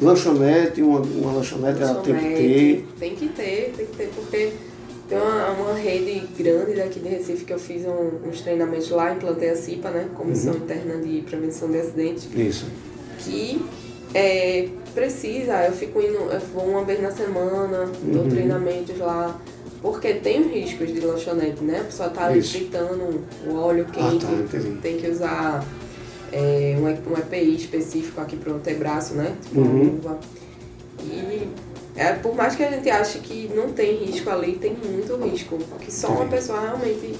Lanchonete, 0.00 0.82
uma, 0.82 1.00
uma 1.00 1.32
lanchonete, 1.32 1.80
lanchonete 1.80 1.82
ela 1.82 2.02
tem 2.02 2.14
que 2.14 2.36
ter. 2.36 2.86
Tem 2.98 3.14
que 3.14 3.28
ter, 3.28 3.72
tem 3.76 3.86
que 3.86 3.96
ter, 3.96 4.10
porque 4.14 4.52
tem 5.08 5.18
uma, 5.18 5.50
uma 5.52 5.74
rede 5.74 6.26
grande 6.36 6.74
daqui 6.74 7.00
de 7.00 7.08
Recife 7.08 7.44
que 7.44 7.52
eu 7.52 7.58
fiz 7.58 7.84
um, 7.86 8.28
uns 8.28 8.40
treinamentos 8.40 8.90
lá, 8.90 9.14
implantei 9.14 9.50
a 9.50 9.56
CIPA, 9.56 9.90
né? 9.90 10.08
Comissão 10.14 10.52
uhum. 10.52 10.58
Interna 10.58 10.96
de 10.96 11.22
Prevenção 11.22 11.70
de 11.70 11.78
Acidentes. 11.78 12.28
Isso. 12.34 12.66
Que 13.20 13.64
é, 14.12 14.68
precisa, 14.96 15.66
eu 15.66 15.72
fico 15.72 16.00
indo, 16.00 16.14
eu 16.14 16.40
vou 16.54 16.64
uma 16.64 16.82
vez 16.82 17.02
na 17.02 17.10
semana, 17.10 17.84
dou 18.02 18.22
uhum. 18.22 18.30
treinamentos 18.30 18.98
lá, 18.98 19.38
porque 19.82 20.14
tem 20.14 20.42
riscos 20.48 20.92
de 20.92 21.00
lanchonete, 21.00 21.62
né? 21.62 21.80
A 21.80 21.84
pessoa 21.84 22.08
tá 22.08 22.24
ali 22.24 22.42
fritando 22.42 23.22
o 23.46 23.54
óleo 23.56 23.84
quente, 23.84 24.24
ah, 24.24 24.48
tá, 24.50 24.58
tem 24.80 24.96
que 24.96 25.06
usar 25.08 25.62
é, 26.32 26.76
um, 26.78 27.12
um 27.12 27.18
EPI 27.18 27.56
específico 27.56 28.18
aqui 28.22 28.36
para 28.36 28.54
o 28.54 28.56
antebraço, 28.56 29.14
né? 29.14 29.36
Tipo 29.42 29.60
uhum. 29.60 30.00
E 31.02 31.46
é, 31.94 32.14
por 32.14 32.34
mais 32.34 32.56
que 32.56 32.64
a 32.64 32.70
gente 32.70 32.88
ache 32.88 33.18
que 33.18 33.50
não 33.54 33.72
tem 33.72 33.96
risco 33.96 34.30
ali, 34.30 34.56
tem 34.56 34.74
muito 34.74 35.14
risco. 35.16 35.58
Que 35.78 35.92
só 35.92 36.08
uma 36.08 36.26
pessoa 36.26 36.58
realmente 36.58 37.14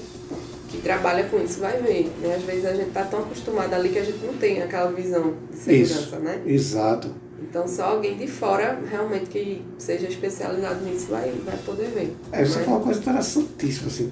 que 0.69 0.77
trabalha 0.79 1.25
com 1.25 1.37
isso 1.37 1.59
vai 1.59 1.79
ver. 1.79 2.11
Né? 2.21 2.35
Às 2.35 2.43
vezes 2.43 2.65
a 2.65 2.73
gente 2.73 2.89
está 2.89 3.03
tão 3.03 3.19
acostumado 3.19 3.73
ali 3.73 3.89
que 3.89 3.99
a 3.99 4.03
gente 4.03 4.25
não 4.25 4.33
tem 4.33 4.63
aquela 4.63 4.91
visão 4.91 5.35
de 5.51 5.57
segurança, 5.57 5.99
isso. 5.99 6.15
né? 6.17 6.41
Exato. 6.45 7.26
Então 7.49 7.67
só 7.67 7.83
alguém 7.85 8.17
de 8.17 8.27
fora 8.27 8.79
realmente 8.89 9.27
que 9.27 9.61
seja 9.77 10.07
especializado 10.07 10.83
nisso 10.83 11.07
vai, 11.09 11.31
vai 11.45 11.57
poder 11.65 11.87
ver. 11.89 12.15
É, 12.31 12.43
você 12.43 12.59
né? 12.59 12.65
falou 12.65 12.79
uma 12.79 12.85
coisa 12.85 12.99
interessantíssima, 12.99 13.87
assim. 13.87 14.11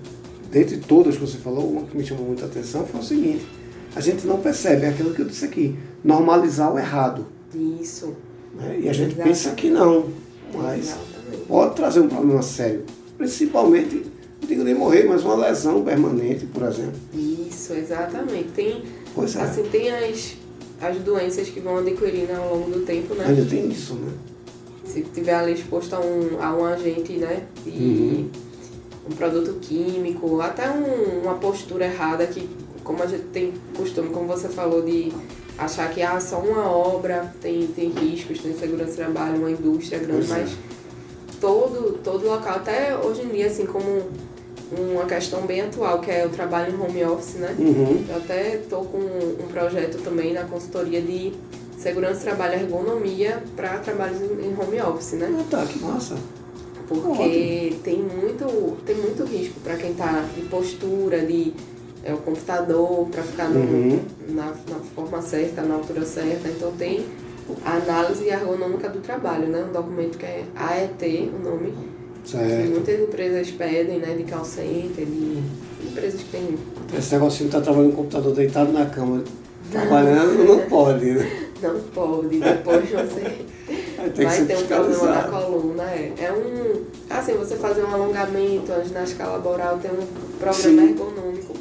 Dentre 0.51 0.77
todas 0.77 1.15
que 1.15 1.21
você 1.21 1.37
falou, 1.37 1.69
uma 1.69 1.83
que 1.83 1.97
me 1.97 2.05
chamou 2.05 2.25
muita 2.25 2.45
atenção 2.45 2.85
foi 2.85 3.01
o 3.01 3.03
seguinte, 3.03 3.45
a 3.95 3.99
gente 3.99 4.25
não 4.25 4.39
percebe, 4.39 4.85
é 4.85 4.89
aquilo 4.89 5.13
que 5.13 5.21
eu 5.21 5.25
disse 5.25 5.45
aqui, 5.45 5.77
normalizar 6.03 6.73
o 6.73 6.79
errado. 6.79 7.25
Isso. 7.53 8.15
Né? 8.53 8.79
E 8.83 8.89
a 8.89 8.93
gente 8.93 9.13
Exatamente. 9.13 9.23
pensa 9.23 9.51
que 9.51 9.69
não, 9.69 10.09
mas 10.53 10.85
Exatamente. 10.85 11.45
pode 11.47 11.75
trazer 11.75 11.99
um 11.99 12.07
problema 12.07 12.41
sério. 12.41 12.85
Principalmente, 13.17 14.05
não 14.41 14.47
digo 14.47 14.63
nem 14.63 14.73
morrer, 14.75 15.03
mas 15.03 15.23
uma 15.23 15.35
lesão 15.35 15.83
permanente, 15.83 16.45
por 16.45 16.63
exemplo. 16.63 16.95
Isso, 17.13 17.73
exatamente. 17.73 18.49
Tem, 18.53 18.83
pois 19.13 19.35
é. 19.35 19.41
assim, 19.41 19.63
tem 19.63 19.89
as 19.91 20.37
as 20.87 20.97
doenças 20.97 21.49
que 21.49 21.59
vão 21.59 21.77
adquirindo 21.77 22.33
ao 22.33 22.55
longo 22.55 22.71
do 22.71 22.85
tempo, 22.85 23.13
né? 23.15 23.25
Ainda 23.27 23.45
tem 23.45 23.69
isso, 23.69 23.95
né? 23.95 24.11
Se 24.85 25.01
tiver 25.01 25.33
ali 25.33 25.53
exposto 25.53 25.95
a 25.95 25.99
um, 25.99 26.41
a 26.41 26.55
um 26.55 26.65
agente, 26.65 27.13
né? 27.13 27.43
E 27.65 27.69
uhum. 27.69 28.29
um 29.11 29.15
produto 29.15 29.59
químico, 29.59 30.41
até 30.41 30.69
um, 30.69 31.23
uma 31.23 31.35
postura 31.35 31.85
errada 31.85 32.25
que, 32.27 32.49
como 32.83 33.03
a 33.03 33.05
gente 33.05 33.25
tem 33.25 33.53
costume, 33.75 34.09
como 34.09 34.27
você 34.27 34.47
falou, 34.47 34.81
de 34.81 35.11
achar 35.57 35.89
que 35.91 36.01
ah, 36.01 36.19
só 36.19 36.39
uma 36.39 36.69
obra 36.69 37.33
tem, 37.41 37.67
tem 37.67 37.89
riscos, 37.89 38.39
tem 38.39 38.53
segurança 38.57 38.91
de 38.91 38.97
trabalho, 38.97 39.37
uma 39.37 39.51
indústria 39.51 39.99
grande, 39.99 40.27
pois 40.27 40.31
é. 40.31 40.41
mas 40.41 40.57
todo, 41.39 41.99
todo 42.03 42.25
local, 42.25 42.55
até 42.55 42.95
hoje 42.97 43.21
em 43.21 43.29
dia, 43.29 43.47
assim, 43.47 43.65
como 43.65 44.03
uma 44.71 45.05
questão 45.05 45.41
bem 45.41 45.61
atual, 45.61 45.99
que 45.99 46.11
é 46.11 46.25
o 46.25 46.29
trabalho 46.29 46.73
em 46.73 46.79
home 46.81 47.03
office, 47.05 47.35
né? 47.35 47.55
Uhum. 47.57 48.03
Eu 48.09 48.17
até 48.17 48.55
estou 48.55 48.83
com 48.85 48.97
um 48.97 49.47
projeto 49.51 50.01
também 50.03 50.33
na 50.33 50.43
consultoria 50.43 51.01
de 51.01 51.33
segurança, 51.77 52.21
trabalho 52.21 52.59
e 52.59 52.63
ergonomia 52.63 53.43
para 53.55 53.77
trabalhos 53.79 54.19
em 54.21 54.55
home 54.59 54.81
office, 54.81 55.13
né? 55.13 55.29
Ah, 55.39 55.43
tá, 55.49 55.65
que 55.65 55.79
massa. 55.79 56.15
Porque 56.87 57.75
tem 57.83 57.97
muito, 57.99 58.77
tem 58.85 58.95
muito 58.95 59.23
risco 59.23 59.59
para 59.61 59.75
quem 59.75 59.91
está 59.91 60.23
de 60.35 60.41
postura, 60.43 61.19
de 61.25 61.53
é, 62.03 62.13
o 62.13 62.17
computador, 62.17 63.07
para 63.09 63.23
ficar 63.23 63.49
no, 63.49 63.59
Uhum. 63.59 63.99
na, 64.29 64.45
na 64.45 64.79
forma 64.95 65.21
certa, 65.21 65.63
na 65.63 65.75
altura 65.75 66.05
certa. 66.05 66.47
Então 66.47 66.71
tem 66.73 67.05
a 67.63 67.73
análise 67.77 68.27
ergonômica 68.27 68.87
do 68.89 68.99
trabalho, 68.99 69.47
né? 69.47 69.65
Um 69.67 69.71
documento 69.73 70.17
que 70.17 70.25
é 70.25 70.43
AET, 70.55 71.31
o 71.33 71.43
nome, 71.43 71.73
Certo. 72.25 72.69
muitas 72.71 72.99
empresas 72.99 73.51
pedem, 73.51 73.99
né? 73.99 74.15
De 74.15 74.23
call 74.23 74.43
center, 74.43 75.05
de 75.05 75.43
empresas 75.87 76.21
que 76.21 76.29
têm 76.29 76.57
Esse 76.97 77.13
negocinho 77.13 77.49
de 77.49 77.55
tá 77.55 77.61
trabalhando 77.61 77.91
no 77.91 77.95
computador 77.95 78.33
deitado 78.33 78.71
na 78.71 78.85
cama, 78.85 79.23
trabalhando, 79.71 80.43
não 80.43 80.59
pode, 80.67 81.05
né? 81.05 81.49
Não 81.61 81.79
pode, 81.93 82.39
depois 82.39 82.89
você 82.89 83.45
vai 84.23 84.45
ter 84.45 84.57
um 84.57 84.67
problema 84.67 85.05
na 85.07 85.23
coluna. 85.23 85.83
É, 85.83 86.13
é 86.17 86.33
um. 86.33 86.83
Assim, 87.09 87.33
você 87.33 87.55
fazer 87.55 87.83
um 87.83 87.93
alongamento, 87.93 88.71
a 88.73 88.81
ginástica 88.81 89.25
laboral 89.25 89.77
tem 89.79 89.91
um 89.91 90.05
programa 90.39 90.53
Sim. 90.53 90.89
ergonômico. 90.89 91.53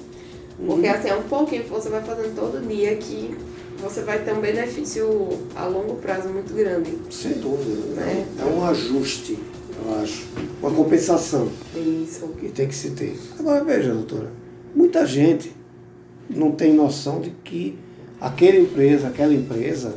Porque 0.67 0.87
assim, 0.87 1.09
é 1.09 1.15
um 1.15 1.23
pouquinho 1.23 1.65
que 1.65 1.71
você 1.71 1.89
vai 1.89 2.03
fazendo 2.03 2.35
todo 2.35 2.67
dia 2.67 2.95
que 2.97 3.37
você 3.81 4.03
vai 4.03 4.21
ter 4.21 4.33
um 4.33 4.41
benefício 4.41 5.29
a 5.55 5.67
longo 5.67 5.97
prazo 5.97 6.29
muito 6.29 6.55
grande. 6.55 6.97
Sem 7.11 7.35
dúvida. 7.35 8.01
Né? 8.01 8.27
É 8.41 8.45
um 8.45 8.65
ajuste, 8.65 9.39
eu 9.85 10.03
acho. 10.03 10.25
Uma 10.61 10.71
compensação 10.71 11.49
Isso. 11.75 12.29
que 12.39 12.49
tem 12.49 12.67
que 12.69 12.75
se 12.75 12.91
ter. 12.91 13.19
Agora 13.39 13.63
veja, 13.65 13.93
doutora, 13.93 14.31
muita 14.75 15.07
gente 15.07 15.53
não 16.29 16.53
tem 16.53 16.73
noção 16.73 17.21
de 17.21 17.31
que 17.45 17.79
aquela 18.21 18.57
empresa, 18.59 19.09
aquela 19.09 19.35
empresa, 19.35 19.95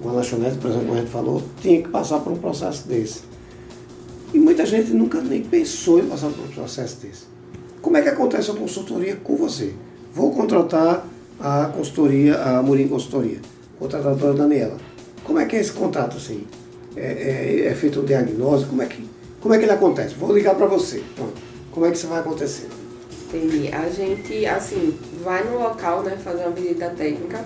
uma 0.00 0.12
lanchonete, 0.12 0.58
por 0.58 0.68
exemplo, 0.70 0.86
como 0.86 0.98
a 0.98 1.00
gente 1.02 1.10
falou, 1.12 1.42
tinha 1.60 1.80
que 1.82 1.88
passar 1.88 2.20
por 2.20 2.32
um 2.32 2.36
processo 2.38 2.86
desse. 2.88 3.20
E 4.34 4.38
muita 4.38 4.66
gente 4.66 4.90
nunca 4.92 5.20
nem 5.20 5.42
pensou 5.42 5.98
em 6.00 6.06
passar 6.06 6.28
por 6.30 6.44
um 6.44 6.48
processo 6.48 6.98
desse. 7.00 7.24
Como 7.80 7.96
é 7.96 8.02
que 8.02 8.08
acontece 8.08 8.50
a 8.50 8.54
consultoria 8.54 9.16
com 9.16 9.36
você? 9.36 9.72
Vou 10.12 10.32
contratar 10.32 11.06
a 11.40 11.66
consultoria, 11.66 12.36
a 12.42 12.62
Murim 12.62 12.88
Consultoria, 12.88 13.38
contratar 13.78 14.08
a 14.08 14.14
doutora 14.14 14.34
Daniela. 14.34 14.76
Como 15.24 15.38
é 15.38 15.46
que 15.46 15.54
é 15.56 15.60
esse 15.60 15.72
contrato 15.72 16.16
assim? 16.16 16.44
É, 16.96 17.00
é- 17.00 17.66
é 17.68 17.74
feito 17.74 18.00
um 18.00 18.04
diagnóstico? 18.04 18.70
Como 18.70 18.82
é 18.82 18.86
que, 18.86 19.04
como 19.40 19.54
é 19.54 19.58
que 19.58 19.64
ele 19.64 19.72
acontece? 19.72 20.14
Vou 20.14 20.32
ligar 20.34 20.54
para 20.54 20.66
você. 20.66 21.02
Pronto. 21.14 21.34
Como 21.70 21.86
é 21.86 21.90
que 21.90 21.96
isso 21.96 22.08
vai 22.08 22.20
acontecer? 22.20 22.68
Entendi. 23.28 23.68
A 23.72 23.88
gente, 23.88 24.46
assim, 24.46 24.98
vai 25.22 25.44
no 25.44 25.58
local, 25.58 26.02
né, 26.02 26.16
fazer 26.22 26.42
uma 26.44 26.50
visita 26.52 26.90
técnica 26.96 27.44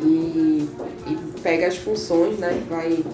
e, 0.00 0.68
e 1.06 1.40
pega 1.42 1.68
as 1.68 1.76
funções, 1.76 2.38
né, 2.38 2.62
vai 2.68 3.04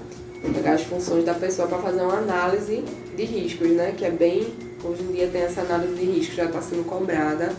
pegar 0.55 0.73
as 0.73 0.83
funções 0.83 1.25
da 1.25 1.35
pessoa 1.35 1.69
para 1.69 1.79
fazer 1.79 2.03
uma 2.03 2.19
análise 2.19 2.83
de 3.17 3.25
riscos, 3.25 3.69
né, 3.71 3.95
que 3.97 4.05
é 4.05 4.11
bem, 4.11 4.49
hoje 4.83 5.03
em 5.03 5.13
dia 5.13 5.29
tem 5.29 5.43
essa 5.43 5.61
análise 5.61 5.95
de 5.95 6.05
riscos, 6.05 6.37
já 6.37 6.45
está 6.47 6.61
sendo 6.61 6.85
cobrada 6.85 7.53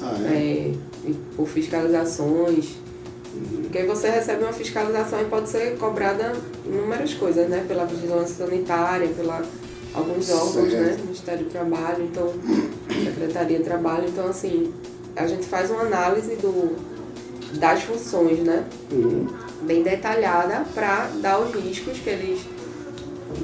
Ah, 0.00 0.16
é? 0.30 0.70
é, 1.06 1.12
por 1.36 1.48
fiscalizações. 1.48 2.76
Porque 3.62 3.78
aí 3.78 3.86
você 3.86 4.10
recebe 4.10 4.44
uma 4.44 4.52
fiscalização 4.52 5.20
e 5.22 5.24
pode 5.24 5.48
ser 5.48 5.78
cobrada 5.78 6.34
inúmeras 6.66 7.14
coisas, 7.14 7.48
né? 7.48 7.64
Pela 7.66 7.86
vigilância 7.86 8.44
sanitária, 8.46 9.08
pela 9.08 9.42
alguns 9.94 10.30
órgãos, 10.30 10.70
Certo. 10.70 10.74
né? 10.80 10.96
Ministério 11.04 11.44
do 11.44 11.50
Trabalho, 11.50 12.04
então, 12.04 12.32
Secretaria 13.04 13.58
de 13.58 13.64
Trabalho. 13.64 14.04
Então, 14.08 14.26
assim, 14.28 14.72
a 15.16 15.26
gente 15.26 15.46
faz 15.46 15.70
uma 15.70 15.82
análise 15.82 16.36
do, 16.36 16.76
das 17.58 17.82
funções, 17.82 18.38
né? 18.40 18.64
Uhum. 18.90 19.26
Bem 19.62 19.82
detalhada 19.82 20.64
para 20.74 21.08
dar 21.20 21.38
os 21.40 21.54
riscos 21.54 21.98
que 21.98 22.10
eles 22.10 22.40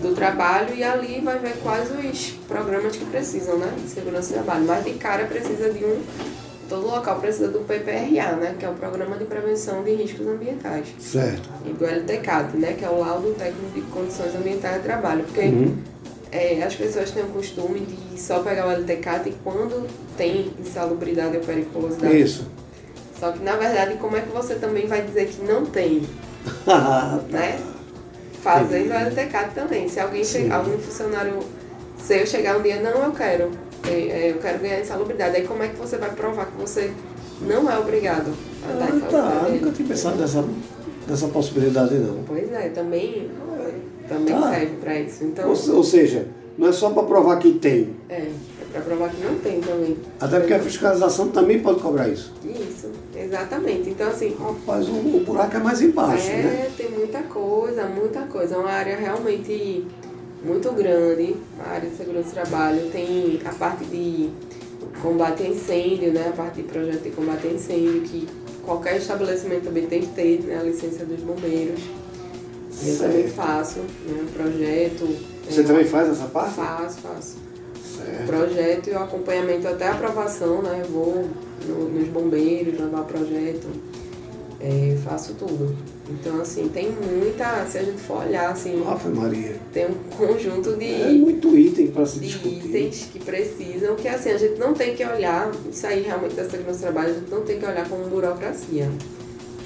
do 0.02 0.14
trabalho 0.14 0.74
e 0.74 0.84
ali 0.84 1.20
vai 1.20 1.38
ver 1.38 1.54
quais 1.62 1.88
os 1.90 2.30
programas 2.46 2.94
que 2.96 3.04
precisam, 3.06 3.56
né? 3.58 3.72
De 3.82 3.88
segurança 3.88 4.28
do 4.28 4.34
trabalho. 4.34 4.64
Mas 4.66 4.84
de 4.84 4.92
cara 4.94 5.24
precisa 5.26 5.70
de 5.70 5.84
um. 5.84 6.02
Todo 6.68 6.86
local 6.86 7.18
precisa 7.18 7.48
do 7.48 7.60
PPRA, 7.60 8.36
né? 8.36 8.54
Que 8.58 8.66
é 8.66 8.68
o 8.68 8.74
Programa 8.74 9.16
de 9.16 9.24
Prevenção 9.24 9.82
de 9.82 9.92
Riscos 9.94 10.26
Ambientais. 10.26 10.86
Certo. 10.98 11.48
E 11.64 11.70
do 11.72 11.86
LTCAT, 11.86 12.54
né? 12.58 12.74
Que 12.78 12.84
é 12.84 12.90
o 12.90 12.98
Laudo 13.00 13.32
Técnico 13.38 13.70
de 13.74 13.80
Condições 13.90 14.34
Ambientais 14.34 14.76
de 14.76 14.82
Trabalho. 14.82 15.24
Porque 15.24 15.40
Uhum. 15.48 15.76
É, 16.30 16.62
as 16.62 16.74
pessoas 16.74 17.10
têm 17.10 17.22
o 17.22 17.28
costume 17.28 17.80
de 17.80 18.20
só 18.20 18.40
pegar 18.40 18.66
o 18.66 18.70
LTCAT 18.70 19.34
quando 19.42 19.86
tem 20.16 20.52
insalubridade 20.58 21.36
ou 21.36 21.42
periculosidade. 21.42 22.20
Isso. 22.20 22.46
Só 23.18 23.32
que 23.32 23.42
na 23.42 23.56
verdade, 23.56 23.94
como 23.94 24.16
é 24.16 24.20
que 24.20 24.30
você 24.30 24.54
também 24.56 24.86
vai 24.86 25.02
dizer 25.02 25.26
que 25.28 25.42
não 25.42 25.64
tem? 25.66 26.02
né? 27.30 27.58
Fazendo 28.42 28.90
o 28.90 28.94
LTCAT 28.94 29.54
também. 29.54 29.88
Se 29.88 29.98
alguém 30.00 30.24
chegar, 30.24 30.56
algum 30.58 30.78
funcionário 30.78 31.38
seu 31.98 32.26
chegar 32.26 32.56
um 32.56 32.62
dia, 32.62 32.80
não, 32.80 33.04
eu 33.04 33.12
quero, 33.12 33.50
é, 33.88 34.30
eu 34.30 34.38
quero 34.38 34.58
ganhar 34.60 34.80
insalubridade. 34.80 35.36
Aí 35.36 35.46
como 35.46 35.62
é 35.62 35.68
que 35.68 35.76
você 35.76 35.96
vai 35.96 36.10
provar 36.10 36.46
que 36.46 36.60
você 36.60 36.92
não 37.40 37.70
é 37.70 37.78
obrigado 37.78 38.32
a 38.64 38.72
dar 38.72 38.84
Ah, 38.84 38.88
tá. 38.88 38.96
insalubridade? 38.96 39.52
Nunca 39.52 39.70
tinha 39.72 39.88
pensado 39.88 40.16
nessa, 40.16 40.44
nessa 41.08 41.28
possibilidade, 41.28 41.94
não. 41.94 42.22
Pois 42.26 42.52
é, 42.52 42.68
também, 42.68 43.30
também 44.08 44.34
Tá. 44.34 44.50
serve 44.50 44.76
para 44.76 44.98
isso. 45.00 45.24
Então, 45.24 45.48
Ou, 45.50 45.76
ou 45.76 45.84
seja, 45.84 46.26
não 46.56 46.68
é 46.68 46.72
só 46.72 46.90
para 46.90 47.02
provar 47.04 47.38
que 47.38 47.52
tem. 47.54 47.90
é, 48.08 48.14
é 48.14 48.30
para 48.72 48.82
provar 48.82 49.08
que 49.10 49.22
não 49.24 49.34
tem 49.38 49.60
também. 49.60 49.96
Até 50.20 50.40
porque 50.40 50.54
a 50.54 50.58
fiscalização 50.60 51.28
também 51.28 51.60
pode 51.60 51.80
cobrar 51.80 52.08
isso. 52.08 52.32
Isso, 52.44 52.90
exatamente. 53.16 53.90
Então, 53.90 54.08
assim, 54.08 54.34
Rapaz, 54.38 54.88
o, 54.88 54.92
o 54.92 55.22
buraco 55.24 55.56
é 55.56 55.60
mais 55.60 55.80
embaixo, 55.80 56.28
é, 56.30 56.42
né? 56.42 56.70
tem 56.76 56.90
muita 56.90 57.22
coisa, 57.22 57.84
muita 57.86 58.20
coisa. 58.22 58.54
É 58.56 58.58
uma 58.58 58.70
área 58.70 58.96
realmente 58.96 59.86
muito 60.44 60.70
grande, 60.72 61.36
a 61.64 61.70
área 61.70 61.88
de 61.88 61.96
segurança 61.96 62.28
do 62.28 62.34
trabalho. 62.34 62.90
Tem 62.92 63.40
a 63.44 63.52
parte 63.54 63.84
de 63.84 64.30
combate 65.02 65.42
a 65.44 65.46
incêndio, 65.48 66.12
né? 66.12 66.28
A 66.28 66.36
parte 66.36 66.56
de 66.56 66.62
projeto 66.64 67.02
de 67.02 67.10
combate 67.10 67.46
a 67.46 67.50
incêndio, 67.52 68.02
que 68.02 68.28
qualquer 68.64 68.96
estabelecimento 68.98 69.64
também 69.64 69.86
tem 69.86 70.00
que 70.00 70.08
ter, 70.08 70.40
né? 70.44 70.58
A 70.60 70.62
licença 70.62 71.04
dos 71.04 71.20
bombeiros. 71.20 71.80
Eu 72.80 72.94
Certo. 72.96 73.10
também 73.10 73.28
faço, 73.28 73.78
né? 73.80 74.24
Projeto. 74.34 75.16
Você 75.48 75.60
é, 75.60 75.64
também 75.64 75.84
faz 75.84 76.08
essa 76.10 76.24
parte? 76.26 76.54
Faço, 76.54 76.98
faço. 76.98 77.36
O 77.74 77.96
Certo. 78.04 78.26
projeto 78.26 78.88
e 78.88 78.92
o 78.92 78.98
acompanhamento 78.98 79.66
até 79.66 79.88
a 79.88 79.92
aprovação, 79.92 80.62
né? 80.62 80.84
Vou 80.88 81.26
no- 81.66 81.88
nos 81.88 82.08
bombeiros, 82.08 82.78
levar 82.78 83.00
o 83.00 83.04
projeto, 83.04 83.66
é, 84.60 84.96
faço 85.04 85.34
tudo. 85.34 85.74
Então, 86.10 86.40
assim, 86.40 86.68
tem 86.68 86.90
muita, 86.90 87.66
se 87.66 87.76
a 87.78 87.82
gente 87.82 88.00
for 88.00 88.24
olhar, 88.24 88.50
assim, 88.50 88.82
Ave 88.86 89.08
Maria. 89.10 89.56
tem 89.74 89.86
um 89.88 89.94
conjunto 90.16 90.74
de, 90.76 90.86
É 91.02 91.12
muito 91.12 91.54
item 91.58 91.88
para 91.88 92.06
se 92.06 92.18
de 92.20 92.28
discutir. 92.28 92.66
itens 92.68 93.08
que 93.12 93.18
precisam, 93.18 93.94
que 93.96 94.08
assim, 94.08 94.30
a 94.30 94.38
gente 94.38 94.58
não 94.58 94.72
tem 94.72 94.94
que 94.94 95.04
olhar, 95.04 95.50
isso 95.70 95.86
aí 95.86 96.02
realmente 96.02 96.34
da 96.34 96.48
segurança 96.48 96.78
do 96.78 96.82
trabalho, 96.82 97.10
a 97.10 97.14
gente 97.14 97.30
não 97.30 97.42
tem 97.42 97.58
que 97.58 97.66
olhar 97.66 97.86
como 97.88 98.04
burocracia. 98.04 98.88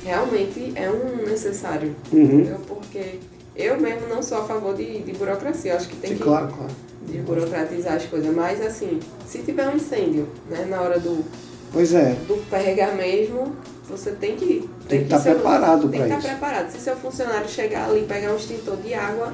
Realmente 0.05 0.73
é 0.75 0.91
um 0.91 1.25
necessário, 1.29 1.95
Uhum. 2.13 2.57
Porque 2.67 3.19
eu 3.55 3.79
mesmo 3.81 4.09
não 4.09 4.23
sou 4.23 4.39
a 4.39 4.45
favor 4.45 4.75
de, 4.75 5.01
de 5.03 5.13
burocracia, 5.13 5.73
eu 5.73 5.77
acho 5.77 5.89
que 5.89 5.97
tem 5.97 6.11
Sim, 6.11 6.17
que 6.17 6.23
claro, 6.23 6.49
claro. 6.49 6.73
desburocratizar 7.07 7.95
as 7.95 8.05
coisas, 8.07 8.35
mas 8.35 8.61
assim, 8.61 8.99
se 9.27 9.39
tiver 9.39 9.69
um 9.69 9.77
incêndio, 9.77 10.27
né, 10.51 10.67
na 10.69 10.81
hora 10.81 10.99
do, 10.99 11.25
Pois 11.73 11.95
é. 11.95 12.17
do 12.27 12.37
pega 12.51 12.93
mesmo, 12.93 13.55
você 13.89 14.13
tem 14.13 14.37
que 14.37 14.69
Tem 14.89 14.99
que 15.01 15.05
estar 15.05 15.21
ser- 15.21 15.35
preparado 15.35 15.89
tem 15.89 16.01
para 16.01 16.09
que 16.09 16.15
isso. 16.17 16.19
estar 16.27 16.39
preparado. 16.39 16.71
Se 16.71 16.79
seu 16.81 16.97
funcionário 16.97 17.49
chegar 17.49 17.89
ali, 17.89 18.05
pegar 18.07 18.33
um 18.33 18.37
extintor 18.37 18.77
de 18.79 18.95
água 18.95 19.33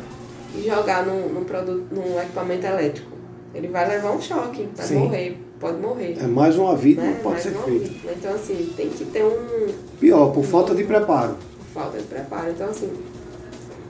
e 0.54 0.62
jogar 0.62 1.04
num, 1.06 1.28
num 1.28 1.44
produto, 1.44 1.87
num 1.92 2.20
equipamento 2.20 2.66
elétrico, 2.66 3.10
ele 3.54 3.68
vai 3.68 3.88
levar 3.88 4.10
um 4.12 4.20
choque, 4.20 4.68
vai 4.76 4.87
Sim. 4.87 4.96
morrer, 4.98 5.38
pode 5.60 5.78
morrer. 5.78 6.16
É 6.18 6.26
mais 6.26 6.56
uma 6.56 6.76
vida 6.76 7.02
né? 7.02 7.20
pode 7.22 7.34
Mais 7.34 7.42
ser 7.42 7.54
feita. 7.64 8.12
Então 8.16 8.34
assim, 8.34 8.72
tem 8.76 8.88
que 8.90 9.04
ter 9.06 9.24
um 9.24 9.68
Pior, 10.00 10.32
por 10.32 10.44
falta 10.44 10.74
de 10.74 10.84
preparo. 10.84 11.36
falta 11.74 11.98
de 11.98 12.04
preparo. 12.04 12.50
Então, 12.50 12.68
assim, 12.70 12.90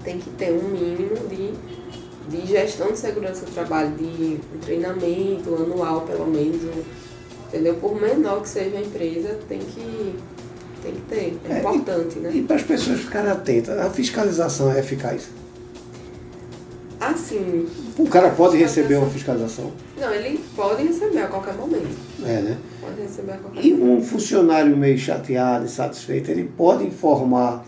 tem 0.04 0.18
que 0.18 0.30
ter 0.30 0.52
um 0.52 0.68
mínimo 0.68 1.16
de, 1.28 1.52
de 2.28 2.46
gestão 2.46 2.90
de 2.92 2.98
segurança 2.98 3.44
do 3.44 3.52
trabalho, 3.52 3.90
de 3.92 4.38
treinamento 4.64 5.54
anual, 5.54 6.02
pelo 6.02 6.26
menos. 6.26 6.62
Entendeu? 7.48 7.75
Por 7.76 8.00
menor 8.00 8.42
que 8.42 8.48
seja 8.48 8.76
a 8.76 8.80
empresa, 8.80 9.38
tem 9.48 9.58
que, 9.58 10.14
tem 10.82 10.92
que 10.92 11.00
ter. 11.08 11.38
É, 11.48 11.52
É, 11.54 11.58
importante, 11.60 12.18
né? 12.18 12.30
E 12.34 12.42
para 12.42 12.56
as 12.56 12.62
pessoas 12.62 13.00
ficarem 13.00 13.30
atentas, 13.30 13.78
a 13.78 13.90
fiscalização 13.90 14.70
é 14.72 14.80
eficaz. 14.80 15.28
Assim, 17.00 17.66
O 17.99 18.07
cara 18.09 18.31
pode 18.31 18.57
receber 18.57 18.95
uma 18.97 19.11
fiscalização. 19.11 19.73
não, 20.00 20.14
ele 20.14 20.38
pode 20.55 20.85
receber 20.85 21.19
a 21.19 21.26
qualquer 21.26 21.55
momento. 21.55 21.88
É, 22.25 22.40
né? 22.40 22.59
Pode 22.81 23.00
receber 23.02 23.33
a 23.33 23.37
qualquer 23.38 23.64
E 23.64 23.75
momento. 23.75 23.99
um 23.99 24.05
funcionário 24.05 24.76
meio 24.76 24.97
chateado, 24.97 25.64
insatisfeito, 25.64 26.31
ele 26.31 26.45
pode 26.57 26.85
informar 26.87 27.64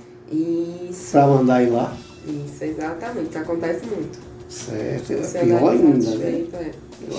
para 1.11 1.27
mandar 1.27 1.63
ir 1.63 1.71
lá. 1.71 1.97
isso, 2.27 2.65
exatamente. 2.65 3.37
Acontece 3.37 3.85
muito. 3.87 4.19
Certo, 4.49 5.13
é 5.13 5.41
pior 5.45 5.71
ainda, 5.71 6.11
né? 6.17 6.45
É. 6.55 6.71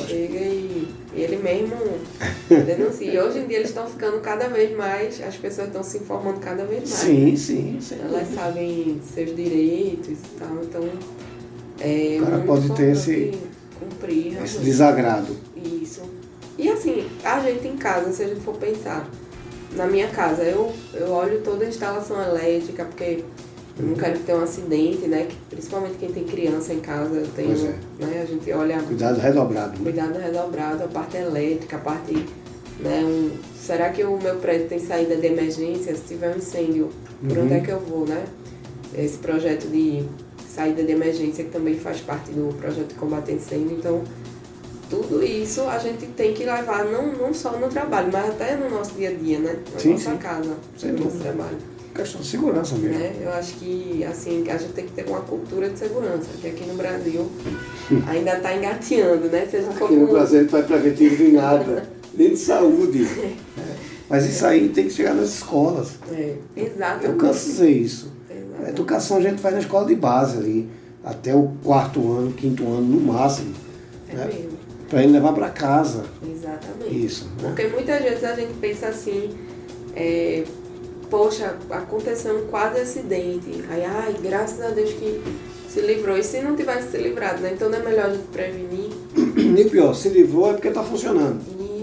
Chega 0.05 0.37
e, 0.37 0.87
e 1.15 1.21
ele 1.21 1.37
mesmo 1.37 1.75
denuncia. 2.49 3.11
E 3.13 3.19
hoje 3.19 3.39
em 3.39 3.47
dia 3.47 3.57
eles 3.57 3.69
estão 3.69 3.87
ficando 3.87 4.19
cada 4.19 4.47
vez 4.49 4.75
mais, 4.77 5.21
as 5.21 5.35
pessoas 5.37 5.67
estão 5.67 5.81
se 5.81 5.97
informando 5.97 6.39
cada 6.39 6.65
vez 6.65 6.81
mais. 6.81 6.89
Sim, 6.93 7.35
sim. 7.37 7.77
sim. 7.79 7.95
Elas 8.03 8.27
sabem 8.35 9.01
seus 9.13 9.33
direitos 9.35 10.09
e 10.09 10.39
tal, 10.39 10.57
então 10.61 10.81
é 11.83 12.17
o 12.21 12.25
cara 12.25 12.37
pode 12.39 12.71
ter 12.73 12.91
esse, 12.91 13.31
cumprir, 13.79 14.41
esse 14.43 14.59
desagrado. 14.59 15.35
Isso. 15.55 16.01
E 16.57 16.69
assim, 16.69 17.07
a 17.23 17.39
gente 17.39 17.67
em 17.67 17.77
casa, 17.77 18.11
se 18.11 18.23
a 18.23 18.27
gente 18.27 18.41
for 18.41 18.55
pensar, 18.55 19.09
na 19.75 19.87
minha 19.87 20.07
casa, 20.09 20.43
eu, 20.43 20.71
eu 20.93 21.09
olho 21.11 21.41
toda 21.41 21.65
a 21.65 21.67
instalação 21.67 22.21
elétrica, 22.21 22.85
porque 22.85 23.23
eu 23.79 23.85
não 23.87 23.95
quero 23.95 24.19
ter 24.19 24.35
um 24.35 24.41
acidente, 24.43 25.07
né? 25.07 25.27
Principalmente 25.49 25.95
quem 25.97 26.11
tem 26.11 26.23
criança 26.25 26.73
em 26.73 26.79
casa, 26.81 27.23
tem, 27.35 27.51
é. 27.51 28.05
né? 28.05 28.21
A 28.21 28.25
gente 28.25 28.51
olha 28.51 28.79
Cuidado 28.83 29.19
redobrado. 29.19 29.71
né? 29.71 29.79
cuidado 29.81 30.19
redobrado, 30.19 30.83
a 30.83 30.87
parte 30.87 31.17
elétrica, 31.17 31.77
a 31.77 31.79
parte, 31.79 32.13
né? 32.79 33.01
Um, 33.05 33.31
será 33.57 33.89
que 33.89 34.03
o 34.03 34.19
meu 34.21 34.35
prédio 34.35 34.67
tem 34.67 34.79
saída 34.79 35.15
de 35.15 35.25
emergência? 35.27 35.95
Se 35.95 36.01
tiver 36.03 36.35
um 36.35 36.37
incêndio, 36.37 36.89
por 37.25 37.37
Uhum. 37.37 37.45
onde 37.45 37.53
é 37.53 37.59
que 37.61 37.71
eu 37.71 37.79
vou, 37.79 38.05
né? 38.05 38.25
Esse 38.93 39.17
projeto 39.19 39.67
de 39.67 40.03
saída 40.53 40.83
de 40.83 40.91
emergência 40.91 41.43
que 41.43 41.49
também 41.51 41.75
faz 41.79 41.99
parte 42.01 42.31
do 42.31 42.53
projeto 42.55 42.89
de 42.89 42.95
combate 42.95 43.31
a 43.31 43.33
incêndio, 43.35 43.77
então 43.77 44.01
tudo 44.89 45.23
isso 45.23 45.61
a 45.61 45.77
gente 45.77 46.05
tem 46.07 46.33
que 46.33 46.43
levar 46.43 46.83
não, 46.85 47.13
não 47.13 47.33
só 47.33 47.57
no 47.57 47.69
trabalho, 47.69 48.09
mas 48.11 48.29
até 48.29 48.55
no 48.57 48.69
nosso 48.69 48.91
dia 48.93 49.09
a 49.09 49.13
dia, 49.13 49.39
né? 49.39 49.55
Na 49.73 49.79
Sim, 49.79 49.91
nossa 49.93 50.11
sim. 50.11 50.17
casa, 50.17 50.53
Sem 50.77 50.91
no 50.91 51.05
nosso 51.05 51.17
trabalho. 51.17 51.57
Questão 51.95 52.21
de 52.21 52.27
segurança 52.27 52.75
mesmo. 52.75 52.99
Né? 52.99 53.13
Eu 53.21 53.31
acho 53.33 53.53
que 53.55 54.03
assim, 54.05 54.45
a 54.49 54.57
gente 54.57 54.73
tem 54.73 54.85
que 54.85 54.91
ter 54.93 55.05
uma 55.07 55.21
cultura 55.21 55.69
de 55.69 55.77
segurança, 55.79 56.27
que 56.41 56.47
aqui 56.47 56.65
no 56.65 56.73
Brasil 56.75 57.29
ainda 58.07 58.37
está 58.37 58.55
engateando, 58.55 59.27
né? 59.27 59.45
Se 59.49 59.57
a 59.57 59.61
gente 59.61 59.75
for 59.77 59.85
Aqui 59.85 59.95
no 59.95 60.07
com- 60.07 60.13
Brasil 60.13 60.39
a 60.39 60.41
gente 60.41 60.51
faz 60.51 60.65
preventivo 60.65 61.15
de 61.17 61.31
nada, 61.31 61.89
nem 62.13 62.29
de 62.31 62.37
saúde. 62.37 63.07
É. 63.57 63.91
Mas 64.09 64.25
isso 64.25 64.45
aí 64.45 64.67
tem 64.67 64.85
que 64.85 64.89
chegar 64.91 65.13
nas 65.13 65.29
escolas. 65.35 65.91
É, 66.11 66.35
Eu 66.57 66.65
exatamente. 66.65 67.17
canso 67.17 67.45
de 67.45 67.51
dizer 67.51 67.69
isso. 67.69 68.11
A 68.65 68.69
educação 68.69 69.17
a 69.17 69.21
gente 69.21 69.41
faz 69.41 69.53
na 69.55 69.61
escola 69.61 69.85
de 69.85 69.95
base 69.95 70.37
ali, 70.37 70.69
até 71.03 71.33
o 71.35 71.51
quarto 71.63 71.99
ano, 72.11 72.31
quinto 72.33 72.63
ano 72.67 72.81
no 72.81 72.99
máximo, 72.99 73.53
É 74.09 74.15
né? 74.15 74.25
mesmo. 74.27 74.51
para 74.89 75.03
ele 75.03 75.13
levar 75.13 75.33
para 75.33 75.49
casa. 75.49 76.03
Exatamente. 76.23 77.05
Isso. 77.05 77.25
né? 77.41 77.49
Porque 77.49 77.67
muitas 77.67 78.01
vezes 78.01 78.23
a 78.23 78.35
gente 78.35 78.53
pensa 78.59 78.87
assim, 78.87 79.31
é, 79.95 80.43
poxa, 81.09 81.55
aconteceu 81.69 82.37
um 82.37 82.47
quase 82.47 82.81
acidente. 82.81 83.63
Aí, 83.69 83.83
ai, 83.85 84.15
graças 84.21 84.61
a 84.61 84.69
Deus 84.69 84.91
que 84.91 85.21
se 85.69 85.79
livrou. 85.81 86.17
E 86.17 86.23
se 86.23 86.41
não 86.41 86.55
tivesse 86.55 86.91
se 86.91 86.97
livrado, 86.97 87.41
né? 87.41 87.51
Então 87.53 87.69
não 87.69 87.77
é 87.79 87.81
melhor 87.83 88.05
a 88.07 88.09
gente 88.09 88.27
prevenir. 88.27 88.89
E 89.61 89.69
pior, 89.69 89.93
se 89.93 90.09
livrou 90.09 90.49
é 90.49 90.53
porque 90.53 90.67
está 90.69 90.83
funcionando. 90.83 91.39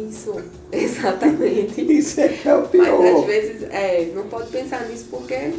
Isso, 0.08 0.34
exatamente. 0.72 1.80
Isso 1.80 2.20
é 2.20 2.28
que 2.28 2.48
é 2.48 2.54
o 2.54 2.58
Mas 2.60 2.66
às 2.66 2.70
pior. 2.70 3.26
vezes, 3.26 3.62
é, 3.70 4.10
não 4.14 4.24
pode 4.24 4.48
pensar 4.50 4.86
nisso 4.88 5.06
porque 5.10 5.54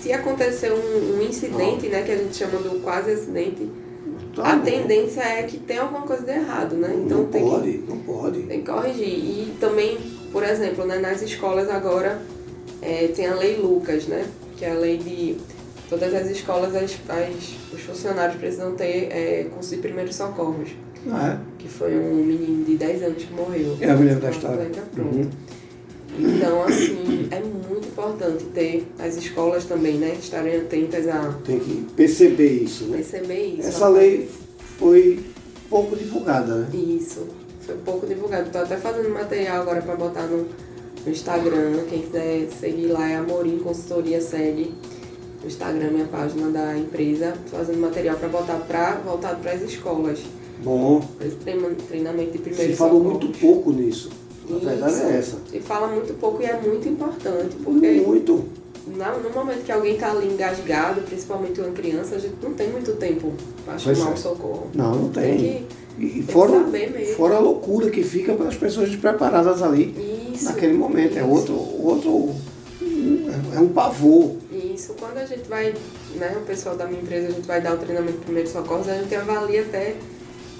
se 0.00 0.12
acontecer 0.12 0.72
um, 0.72 1.18
um 1.18 1.22
incidente, 1.22 1.88
né, 1.88 2.02
que 2.02 2.12
a 2.12 2.16
gente 2.16 2.36
chama 2.36 2.58
do 2.58 2.80
quase 2.80 3.10
acidente, 3.12 3.68
Tá 4.34 4.52
a 4.54 4.58
tendência 4.60 5.20
é 5.20 5.42
que 5.42 5.58
tem 5.58 5.78
alguma 5.78 6.02
coisa 6.02 6.22
de 6.22 6.30
errado, 6.30 6.76
né? 6.76 6.94
Então 7.04 7.18
não 7.18 7.26
tem 7.26 7.42
que 7.42 7.50
pode, 7.50 7.78
não 7.88 7.98
pode. 7.98 8.42
Tem 8.42 8.60
que 8.60 8.70
corrigir. 8.70 9.08
E 9.08 9.56
também, 9.58 9.98
por 10.32 10.44
exemplo, 10.44 10.84
né, 10.86 10.98
nas 10.98 11.22
escolas 11.22 11.68
agora 11.68 12.20
é, 12.80 13.08
tem 13.08 13.26
a 13.26 13.34
lei 13.34 13.56
Lucas, 13.56 14.06
né? 14.06 14.24
Que 14.56 14.64
é 14.64 14.70
a 14.70 14.74
lei 14.74 14.96
de 14.98 15.36
todas 15.90 16.14
as 16.14 16.28
escolas, 16.30 16.74
as, 16.76 16.84
as- 17.08 17.56
os 17.74 17.80
funcionários 17.80 18.36
precisam 18.38 18.72
ter 18.76 19.08
é, 19.10 19.46
curso 19.52 19.74
de 19.74 19.82
primeiros 19.82 20.14
socorros. 20.14 20.68
Não 21.04 21.16
é? 21.18 21.38
Que 21.58 21.66
foi 21.68 21.98
um 21.98 22.14
menino 22.24 22.64
de 22.64 22.76
10 22.76 23.02
anos 23.02 23.24
que 23.24 23.32
morreu. 23.32 23.76
Eu 23.80 23.98
me 23.98 24.04
lembro 24.04 24.20
da 24.20 24.28
Uma 24.28 24.36
história. 24.36 24.70
pronto. 24.94 25.16
Uhum. 25.16 25.30
Então, 26.18 26.62
assim, 26.64 27.07
é 27.30 27.40
muito 27.40 27.88
importante 27.88 28.44
ter 28.54 28.86
as 28.98 29.16
escolas 29.16 29.64
também, 29.64 29.94
né? 29.98 30.16
Estarem 30.20 30.56
atentas 30.60 31.06
a 31.08 31.34
Tem 31.44 31.58
que 31.58 31.86
perceber 31.96 32.62
isso, 32.62 32.84
né? 32.84 32.98
perceber 32.98 33.44
isso. 33.58 33.68
Essa 33.68 33.88
lei 33.88 34.28
foi 34.78 35.20
pouco 35.68 35.96
divulgada, 35.96 36.54
né? 36.56 36.68
Isso. 36.74 37.26
Foi 37.60 37.74
pouco 37.84 38.06
divulgado. 38.06 38.50
Tô 38.50 38.58
até 38.58 38.76
fazendo 38.76 39.08
material 39.12 39.62
agora 39.62 39.82
para 39.82 39.96
botar 39.96 40.26
no, 40.26 40.38
no 41.04 41.12
Instagram. 41.12 41.84
Quem 41.90 42.02
quiser 42.02 42.48
seguir 42.58 42.86
lá 42.86 43.08
é 43.10 43.16
Amorim 43.16 43.58
Consultoria 43.58 44.20
segue 44.20 44.72
no 45.42 45.46
Instagram, 45.46 45.90
minha 45.90 46.06
página 46.06 46.48
da 46.50 46.76
empresa. 46.78 47.34
Tô 47.50 47.56
fazendo 47.58 47.78
material 47.80 48.16
para 48.16 48.28
botar 48.28 48.56
pra, 48.66 48.94
voltado 49.04 49.40
para 49.42 49.52
as 49.52 49.62
escolas. 49.62 50.18
Bom, 50.64 51.06
esse 51.20 51.36
treina- 51.36 51.68
treinamento 51.88 52.32
de 52.32 52.38
primeiro 52.38 52.70
se 52.72 52.76
falou 52.76 53.02
socorro. 53.02 53.18
muito 53.20 53.38
pouco 53.38 53.70
nisso. 53.70 54.10
A 54.50 54.58
verdade 54.58 54.92
Isso. 54.92 55.02
é 55.02 55.16
essa. 55.16 55.36
Se 55.50 55.60
fala 55.60 55.88
muito 55.88 56.14
pouco 56.14 56.42
e 56.42 56.46
é 56.46 56.58
muito 56.60 56.88
importante, 56.88 57.56
porque 57.62 57.90
Muito. 58.00 58.44
no 58.86 59.30
momento 59.34 59.64
que 59.64 59.72
alguém 59.72 59.96
tá 59.98 60.10
ali 60.10 60.28
engasgado, 60.32 61.02
principalmente 61.02 61.60
uma 61.60 61.70
criança, 61.72 62.16
a 62.16 62.18
gente 62.18 62.36
não 62.42 62.54
tem 62.54 62.70
muito 62.70 62.92
tempo 62.96 63.32
para 63.64 63.78
chamar 63.78 64.10
é. 64.10 64.14
o 64.14 64.16
socorro. 64.16 64.68
Não, 64.74 64.94
não 64.94 65.08
Tem 65.10 65.36
tem. 65.36 65.66
que 65.98 66.04
E 66.04 66.10
tem 66.22 66.22
fora, 66.22 66.52
que 66.52 66.64
saber 66.64 66.90
mesmo. 66.92 67.14
fora 67.16 67.36
a 67.36 67.38
loucura 67.40 67.90
que 67.90 68.02
fica 68.02 68.32
para 68.34 68.48
as 68.48 68.56
pessoas 68.56 68.88
despreparadas 68.88 69.62
ali 69.62 69.94
Isso. 70.32 70.44
naquele 70.46 70.74
momento. 70.74 71.18
É 71.18 71.20
isso. 71.20 71.30
outro, 71.30 71.54
outro. 71.54 72.34
É 73.54 73.60
um 73.60 73.68
pavor. 73.68 74.36
Isso, 74.52 74.94
quando 74.98 75.18
a 75.18 75.26
gente 75.26 75.48
vai, 75.48 75.74
né, 76.14 76.36
o 76.40 76.44
pessoal 76.46 76.76
da 76.76 76.86
minha 76.86 77.00
empresa, 77.00 77.28
a 77.28 77.30
gente 77.30 77.46
vai 77.46 77.60
dar 77.60 77.74
o 77.74 77.78
treinamento 77.78 78.18
de 78.18 78.24
primeiro 78.24 78.48
socorro, 78.48 78.82
a 78.88 78.94
gente 78.94 79.14
avalia 79.14 79.62
até 79.62 79.96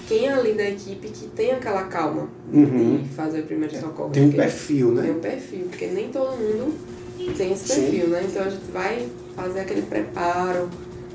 quem 0.09 0.25
é 0.27 0.33
ali 0.33 0.53
da 0.53 0.63
equipe 0.67 1.07
que 1.07 1.27
tem 1.27 1.51
aquela 1.51 1.83
calma 1.83 2.27
Uhum. 2.51 2.97
de 3.03 3.09
fazer 3.09 3.41
o 3.41 3.43
primeiro 3.43 3.79
socorro. 3.79 4.09
Tem 4.09 4.25
um 4.25 4.31
perfil, 4.31 4.95
Tem 4.95 5.03
né? 5.03 5.11
um 5.11 5.19
perfil, 5.19 5.65
porque 5.69 5.85
nem 5.85 6.09
todo 6.09 6.31
mundo 6.35 6.73
tem 7.37 7.53
esse 7.53 7.67
Sim. 7.69 7.81
perfil, 7.83 8.07
né? 8.07 8.23
Então 8.27 8.41
a 8.43 8.49
gente 8.49 8.71
vai 8.73 9.07
fazer 9.35 9.59
aquele 9.59 9.83
preparo, 9.83 10.67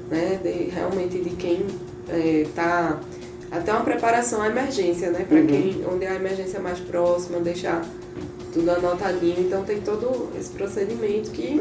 né, 0.09 0.39
de, 0.43 0.71
realmente 0.71 1.19
de 1.19 1.31
quem 1.31 1.67
é, 2.09 2.47
tá 2.55 3.01
até 3.51 3.73
uma 3.73 3.83
preparação 3.83 4.41
à 4.43 4.47
emergência, 4.49 5.11
né? 5.11 5.25
Para 5.29 5.39
Uhum. 5.39 5.47
quem 5.47 5.85
onde 5.93 6.07
a 6.07 6.15
emergência 6.15 6.59
é 6.59 6.61
mais 6.61 6.79
próxima, 6.79 7.41
deixar 7.41 7.85
tudo 8.53 8.71
anotadinho. 8.71 9.41
Então 9.41 9.65
tem 9.65 9.81
todo 9.81 10.29
esse 10.39 10.51
procedimento 10.51 11.31
que 11.31 11.61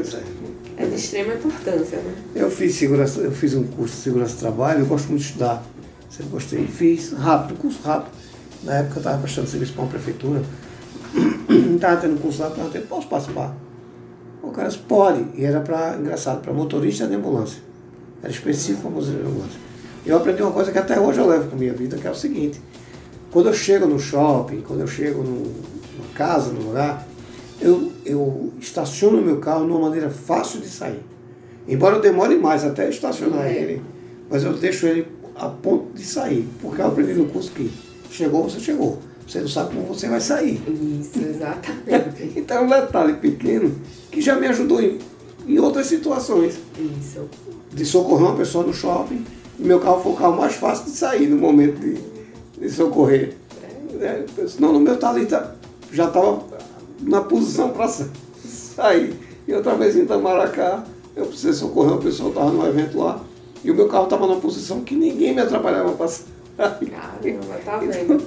é. 0.78 0.84
é 0.84 0.86
de 0.86 0.94
extrema 0.94 1.34
importância, 1.34 1.98
né? 1.98 2.14
Eu 2.36 2.48
fiz 2.50 2.74
segurança, 2.76 3.20
eu 3.20 3.32
fiz 3.32 3.54
um 3.54 3.64
curso 3.64 3.96
de 3.96 4.02
segurança 4.02 4.34
de 4.34 4.38
trabalho, 4.40 4.80
eu 4.80 4.86
gosto 4.86 5.08
muito 5.08 5.22
de 5.22 5.26
estudar. 5.26 5.64
Sempre 6.14 6.30
gostei. 6.32 6.66
Fiz 6.66 7.12
rápido, 7.12 7.58
curso 7.58 7.80
rápido. 7.82 8.12
Na 8.62 8.74
época 8.74 8.96
eu 8.96 9.00
estava 9.00 9.18
prestando 9.18 9.48
serviço 9.48 9.72
para 9.72 9.82
uma 9.82 9.90
prefeitura. 9.90 10.42
Estava 11.74 12.00
tendo 12.00 12.20
curso 12.20 12.42
lá, 12.42 12.50
perguntei, 12.50 12.80
posso 12.82 13.06
participar? 13.08 13.54
O 14.42 14.50
cara 14.50 14.68
disse, 14.68 14.80
pode. 14.80 15.26
E 15.34 15.44
era 15.44 15.60
para, 15.60 15.96
engraçado, 15.98 16.40
para 16.40 16.52
motorista 16.52 17.06
de 17.06 17.14
ambulância. 17.14 17.60
Era 18.22 18.32
específico 18.32 18.82
para 18.82 18.90
motorista 18.90 19.22
de 19.22 19.28
ambulância. 19.28 19.60
Eu 20.06 20.16
aprendi 20.16 20.42
uma 20.42 20.52
coisa 20.52 20.70
que 20.72 20.78
até 20.78 20.98
hoje 20.98 21.18
eu 21.18 21.26
levo 21.26 21.48
para 21.48 21.58
minha 21.58 21.72
vida, 21.72 21.96
que 21.96 22.06
é 22.06 22.10
o 22.10 22.14
seguinte. 22.14 22.60
Quando 23.30 23.48
eu 23.48 23.54
chego 23.54 23.86
no 23.86 23.98
shopping, 23.98 24.60
quando 24.62 24.80
eu 24.80 24.86
chego 24.86 25.22
no- 25.22 25.40
numa 25.96 26.12
casa, 26.14 26.52
num 26.52 26.68
lugar, 26.68 27.06
eu, 27.60 27.92
eu 28.04 28.52
estaciono 28.60 29.18
o 29.18 29.22
meu 29.22 29.38
carro 29.38 29.64
de 29.66 29.70
uma 29.72 29.80
maneira 29.80 30.08
fácil 30.10 30.60
de 30.60 30.68
sair. 30.68 31.02
Embora 31.66 31.96
eu 31.96 32.00
demore 32.00 32.36
mais 32.36 32.64
até 32.64 32.88
estacionar 32.88 33.46
É. 33.46 33.52
ele, 33.54 33.82
mas 34.30 34.44
eu 34.44 34.52
deixo 34.54 34.86
ele 34.86 35.06
a 35.34 35.48
ponto 35.48 35.94
de 35.94 36.04
sair. 36.04 36.48
Porque 36.60 36.80
eu 36.80 36.86
aprendi 36.86 37.14
no 37.14 37.26
curso 37.26 37.50
que 37.52 37.70
chegou, 38.10 38.44
você 38.44 38.60
chegou. 38.60 38.98
Você 39.26 39.40
não 39.40 39.48
sabe 39.48 39.74
como 39.74 39.86
você 39.86 40.08
vai 40.08 40.20
sair. 40.20 40.62
Isso, 41.00 41.18
exatamente. 41.24 42.32
Então 42.36 42.58
é 42.58 42.60
um 42.60 42.68
detalhe 42.68 43.14
pequeno 43.14 43.74
que 44.10 44.20
já 44.20 44.36
me 44.36 44.46
ajudou 44.46 44.80
em, 44.80 44.98
em 45.46 45.58
outras 45.58 45.86
situações. 45.86 46.58
Isso. 46.78 47.22
De 47.72 47.84
socorrer 47.84 48.26
uma 48.26 48.36
pessoa 48.36 48.64
no 48.66 48.72
shopping, 48.72 49.24
meu 49.58 49.80
carro 49.80 50.02
foi 50.02 50.12
o 50.12 50.16
carro 50.16 50.36
mais 50.36 50.54
fácil 50.54 50.84
de 50.84 50.90
sair 50.90 51.28
no 51.28 51.36
momento 51.36 51.80
de, 51.80 51.98
de 52.60 52.70
socorrer. 52.70 53.34
É, 54.00 54.24
senão 54.48 54.72
no 54.72 54.80
meu 54.80 54.98
ali, 55.06 55.26
tá, 55.26 55.54
já 55.92 56.06
estava 56.06 56.42
na 57.00 57.20
posição 57.22 57.70
para 57.70 57.88
sair. 57.88 59.14
E 59.46 59.52
outra 59.52 59.74
vez 59.74 59.96
em 59.96 60.02
Itamaracá, 60.02 60.84
eu 61.14 61.26
precisei 61.26 61.52
socorrer 61.52 61.92
uma 61.92 62.00
pessoa, 62.00 62.30
estava 62.30 62.50
num 62.50 62.66
evento 62.66 62.98
lá, 62.98 63.22
e 63.64 63.70
o 63.70 63.74
meu 63.74 63.88
carro 63.88 64.04
estava 64.04 64.26
numa 64.26 64.40
posição 64.40 64.82
que 64.82 64.94
ninguém 64.94 65.34
me 65.34 65.40
atrapalhava 65.40 65.92
para 65.92 66.08
sair. 66.08 66.26
Caramba, 66.90 67.54
tá 67.64 67.80
Então, 67.82 68.18
vendo? 68.18 68.24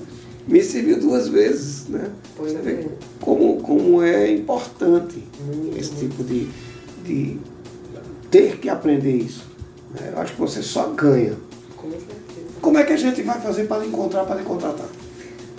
me 0.47 0.63
serviu 0.63 0.99
duas 0.99 1.27
vezes, 1.27 1.87
né? 1.87 2.09
Pois 2.35 2.53
Você 2.53 2.57
vê 2.59 2.71
é. 2.71 2.87
como, 3.21 3.57
como 3.61 4.01
é 4.01 4.31
importante 4.31 5.23
Muito, 5.45 5.77
esse 5.77 5.91
tipo 5.95 6.23
de, 6.23 6.47
de 7.05 7.37
ter 8.31 8.57
que 8.57 8.69
aprender 8.69 9.15
isso. 9.15 9.45
né? 9.93 10.11
Eu 10.13 10.19
acho 10.21 10.33
que 10.33 10.39
você 10.39 10.61
só 10.63 10.87
ganha. 10.89 11.35
Com 11.75 11.89
certeza. 11.91 12.17
Como 12.61 12.77
é 12.77 12.83
que 12.83 12.93
a 12.93 12.97
gente 12.97 13.21
vai 13.21 13.39
fazer 13.39 13.67
para 13.67 13.83
lhe 13.83 13.87
encontrar, 13.87 14.25
para 14.25 14.35
lhe 14.37 14.43
contratar? 14.43 14.87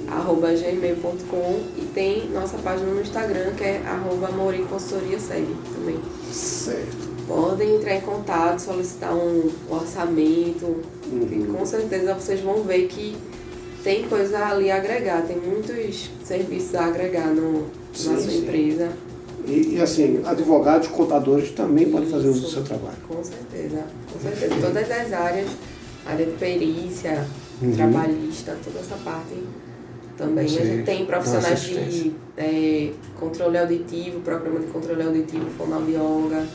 arroba 0.07 0.53
gmail.com 0.53 1.63
e 1.77 1.81
tem 1.93 2.29
nossa 2.29 2.57
página 2.59 2.91
no 2.91 3.01
Instagram 3.01 3.53
que 3.55 3.63
é 3.63 3.81
arroba 3.85 4.27
amorimconsultoria 4.27 5.19
segue 5.19 5.55
também. 5.73 5.99
Certo. 6.31 7.15
Podem 7.27 7.77
entrar 7.77 7.95
em 7.95 8.01
contato, 8.01 8.59
solicitar 8.59 9.15
um 9.15 9.49
orçamento, 9.69 10.83
uhum. 11.11 11.55
com 11.57 11.65
certeza 11.65 12.13
vocês 12.13 12.39
vão 12.41 12.61
ver 12.61 12.87
que 12.87 13.17
tem 13.83 14.07
coisa 14.07 14.45
ali 14.45 14.69
a 14.69 14.77
agregar, 14.77 15.23
tem 15.23 15.37
muitos 15.37 16.09
serviços 16.23 16.75
a 16.75 16.85
agregar 16.85 17.27
no, 17.27 17.65
sim, 17.93 18.09
na 18.09 18.19
sua 18.19 18.31
sim. 18.31 18.37
empresa. 18.39 18.91
E, 19.47 19.75
e, 19.75 19.81
assim, 19.81 20.21
advogados, 20.25 20.87
contadores 20.87 21.51
também 21.51 21.89
podem 21.89 22.09
fazer 22.09 22.29
uso 22.29 22.41
do 22.41 22.47
seu 22.47 22.63
trabalho. 22.63 22.97
Com 23.07 23.23
certeza, 23.23 23.83
com 24.11 24.19
certeza. 24.19 24.55
Todas 24.61 24.91
as 24.91 25.13
áreas, 25.13 25.47
área 26.05 26.25
de 26.25 26.31
perícia, 26.33 27.25
uhum. 27.61 27.71
trabalhista, 27.71 28.57
toda 28.63 28.79
essa 28.79 28.95
parte 29.03 29.35
também. 30.17 30.47
Sim. 30.47 30.59
A 30.59 30.65
gente 30.65 30.83
tem 30.83 31.05
profissionais 31.05 31.61
de 31.61 32.13
é, 32.37 32.91
controle 33.19 33.57
auditivo, 33.57 34.19
programa 34.21 34.59
de 34.59 34.67
controle 34.67 35.03
auditivo, 35.03 35.45
fonoaudióloga. 35.57 36.45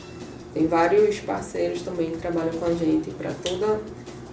Tem 0.52 0.66
vários 0.66 1.20
parceiros 1.20 1.82
também 1.82 2.10
que 2.10 2.18
trabalham 2.18 2.52
com 2.52 2.64
a 2.64 2.74
gente 2.74 3.10
para 3.12 3.30
toda, 3.44 3.80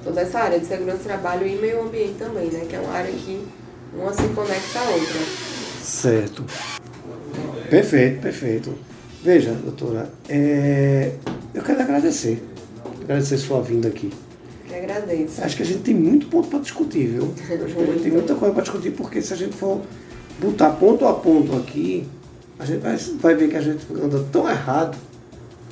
toda 0.04 0.22
essa 0.22 0.40
área 0.40 0.60
de 0.60 0.66
segurança 0.66 0.98
do 0.98 1.04
trabalho 1.04 1.48
e 1.48 1.56
meio 1.58 1.84
ambiente 1.84 2.16
também, 2.18 2.48
né? 2.48 2.66
Que 2.68 2.76
é 2.76 2.80
uma 2.80 2.94
área 2.94 3.12
que 3.12 3.46
uma 3.94 4.12
se 4.12 4.28
conecta 4.30 4.80
à 4.80 4.90
outra. 4.90 5.20
Certo. 5.84 6.44
Perfeito, 7.70 8.22
perfeito. 8.22 8.74
Veja, 9.24 9.52
doutora, 9.52 10.12
é... 10.30 11.12
eu 11.54 11.62
quero 11.62 11.82
agradecer. 11.82 12.44
Agradecer 13.02 13.38
sua 13.38 13.62
vinda 13.62 13.88
aqui. 13.88 14.12
Que 14.68 14.76
agradeço. 14.76 15.44
Acho 15.44 15.56
que 15.56 15.64
a 15.64 15.66
gente 15.66 15.80
tem 15.80 15.96
muito 15.96 16.28
ponto 16.28 16.48
para 16.48 16.60
discutir, 16.60 17.08
viu? 17.08 17.34
Acho 17.38 17.48
que 17.76 17.82
a 17.82 17.86
gente 17.86 18.04
tem 18.04 18.12
muita 18.12 18.36
coisa 18.36 18.54
para 18.54 18.64
discutir, 18.64 18.92
porque 18.92 19.22
se 19.22 19.34
a 19.34 19.38
gente 19.38 19.56
for 19.56 19.82
botar 20.40 20.72
ponto 20.72 21.06
a 21.06 21.14
ponto 21.14 21.56
aqui, 21.56 22.08
a 22.60 22.66
gente 22.66 22.80
vai, 22.80 22.96
vai 22.96 23.36
ver 23.36 23.50
que 23.50 23.56
a 23.56 23.62
gente 23.62 23.86
anda 23.94 24.24
tão 24.32 24.50
errado 24.50 24.98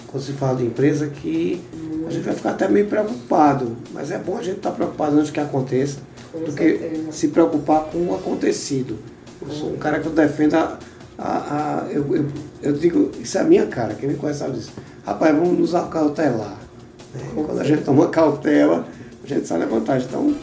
quando 0.08 0.24
se 0.24 0.34
fala 0.34 0.58
de 0.58 0.66
empresa 0.66 1.08
que 1.08 1.62
a 2.08 2.12
gente 2.12 2.24
vai 2.24 2.36
ficar 2.36 2.52
até 2.52 2.68
meio 2.68 2.88
preocupado. 2.88 3.76
Mas 3.92 4.12
é 4.12 4.18
bom 4.18 4.38
a 4.38 4.42
gente 4.42 4.58
estar 4.58 4.72
tá 4.72 4.76
preocupado 4.76 5.18
antes 5.18 5.32
que 5.32 5.40
aconteça, 5.40 6.00
com 6.32 6.40
do 6.40 6.52
certeza. 6.52 7.04
que 7.08 7.14
se 7.14 7.28
preocupar 7.30 7.86
com 7.86 7.98
o 8.08 8.16
acontecido. 8.16 8.98
Eu 9.42 9.52
sou 9.52 9.74
um 9.74 9.78
cara 9.78 10.00
que 10.00 10.08
eu 10.08 10.12
defendo 10.12 10.56
a 10.56 10.80
a, 11.18 11.86
a, 11.86 11.92
eu, 11.92 12.16
eu, 12.16 12.26
eu, 12.62 12.74
digo, 12.74 13.12
isso 13.20 13.38
é 13.38 13.42
a 13.42 13.44
minha 13.44 13.66
cara, 13.68 13.94
quem 13.94 14.10
me 14.10 14.16
conhece 14.16 14.40
sabe 14.40 14.58
disso. 14.58 14.72
Rapaz, 15.06 15.36
vamos 15.36 15.58
nos 15.58 15.76
acautelar. 15.76 16.58
Né? 17.14 17.22
Quando 17.34 17.60
a 17.60 17.64
gente 17.64 17.84
toma 17.84 18.08
cautela, 18.10 18.86
a 19.24 19.28
gente 19.28 19.48
sai 19.48 19.60
da 19.60 19.66
vantagem. 19.66 20.08
Então, 20.08 20.36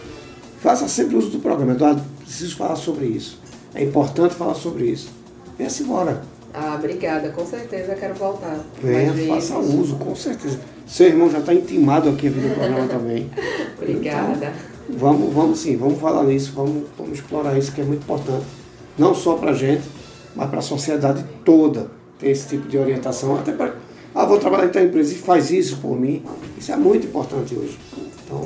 faça 0.61 0.89
sempre 0.89 1.17
uso 1.17 1.31
do 1.31 1.39
programa. 1.41 1.73
Eduardo, 1.73 2.03
preciso 2.21 2.57
falar 2.57 2.77
sobre 2.77 3.07
isso. 3.07 3.39
É 3.75 3.83
importante 3.83 4.35
falar 4.35 4.55
sobre 4.55 4.87
isso. 4.87 5.11
Venha-se 5.59 5.83
embora. 5.83 6.23
Ah, 6.55 6.77
obrigada. 6.79 7.31
Com 7.31 7.47
certeza 7.47 7.95
quero 7.95 8.15
voltar. 8.15 8.61
Venha, 8.83 9.13
faça 9.29 9.59
uso, 9.59 9.97
com 9.97 10.15
certeza. 10.15 10.59
Seu 10.87 11.07
irmão 11.07 11.31
já 11.31 11.39
está 11.39 11.55
intimado 11.55 12.09
aqui 12.09 12.29
no 12.29 12.55
programa 12.55 12.87
também. 12.87 13.31
obrigada. 13.81 14.37
Então, 14.37 14.99
vamos, 14.99 15.33
vamos 15.33 15.59
sim, 15.59 15.77
vamos 15.77 15.99
falar 16.01 16.25
nisso, 16.25 16.53
vamos, 16.55 16.85
vamos 16.99 17.15
explorar 17.19 17.57
isso 17.57 17.73
que 17.73 17.81
é 17.81 17.85
muito 17.85 18.03
importante. 18.03 18.45
Não 18.99 19.15
só 19.15 19.37
para 19.37 19.53
a 19.53 19.55
gente, 19.55 19.83
mas 20.35 20.49
para 20.49 20.59
a 20.59 20.63
sociedade 20.63 21.25
toda 21.45 21.91
ter 22.19 22.31
esse 22.31 22.49
tipo 22.49 22.69
de 22.69 22.79
orientação, 22.79 23.37
até 23.37 23.53
para, 23.53 23.75
ah, 24.15 24.25
vou 24.25 24.39
trabalhar 24.39 24.67
em 24.67 24.71
tal 24.71 24.83
empresa 24.85 25.13
e 25.13 25.17
faz 25.17 25.51
isso 25.51 25.79
por 25.79 25.99
mim. 25.99 26.23
Isso 26.57 26.73
é 26.73 26.77
muito 26.77 27.07
importante 27.07 27.55
hoje. 27.55 27.79
Então, 28.25 28.45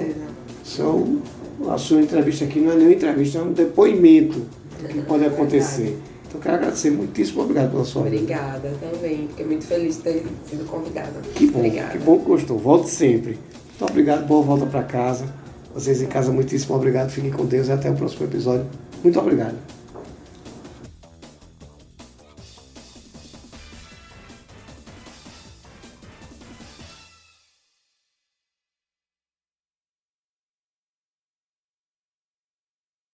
são, 0.64 1.22
a 1.68 1.79
sua 1.79 2.01
entrevista 2.01 2.44
aqui 2.44 2.61
não 2.61 2.72
é 2.72 2.77
nenhuma 2.77 2.94
entrevista, 2.94 3.38
é 3.38 3.42
um 3.42 3.53
depoimento 3.53 4.40
do 4.81 4.88
que 4.88 5.03
pode 5.03 5.25
acontecer. 5.27 5.99
Então, 6.29 6.40
quero 6.40 6.57
agradecer 6.57 6.90
muitíssimo 6.90 7.42
obrigado 7.42 7.70
pela 7.70 7.85
sua 7.85 8.03
Obrigada 8.03 8.72
também, 8.81 9.29
fiquei 9.29 9.46
muito 9.46 9.64
feliz 9.64 9.96
de 9.96 10.03
ter 10.03 10.27
sido 10.49 10.64
convidada. 10.66 11.20
Que 11.35 11.46
bom, 11.46 11.61
Obrigada. 11.61 11.90
que 11.90 11.99
bom 11.99 12.18
que 12.18 12.25
gostou. 12.25 12.59
Volte 12.59 12.90
sempre. 12.90 13.38
Muito 13.79 13.90
obrigado, 13.90 14.27
boa 14.27 14.42
volta 14.42 14.66
para 14.66 14.83
casa. 14.83 15.27
Vocês 15.75 16.01
em 16.01 16.07
casa, 16.07 16.33
muitíssimo 16.33 16.75
obrigado. 16.75 17.11
Fiquem 17.11 17.31
com 17.31 17.44
Deus 17.44 17.68
e 17.68 17.72
até 17.72 17.90
o 17.90 17.94
próximo 17.94 18.25
episódio. 18.25 18.66
Muito 19.05 19.18
obrigado. 19.20 19.76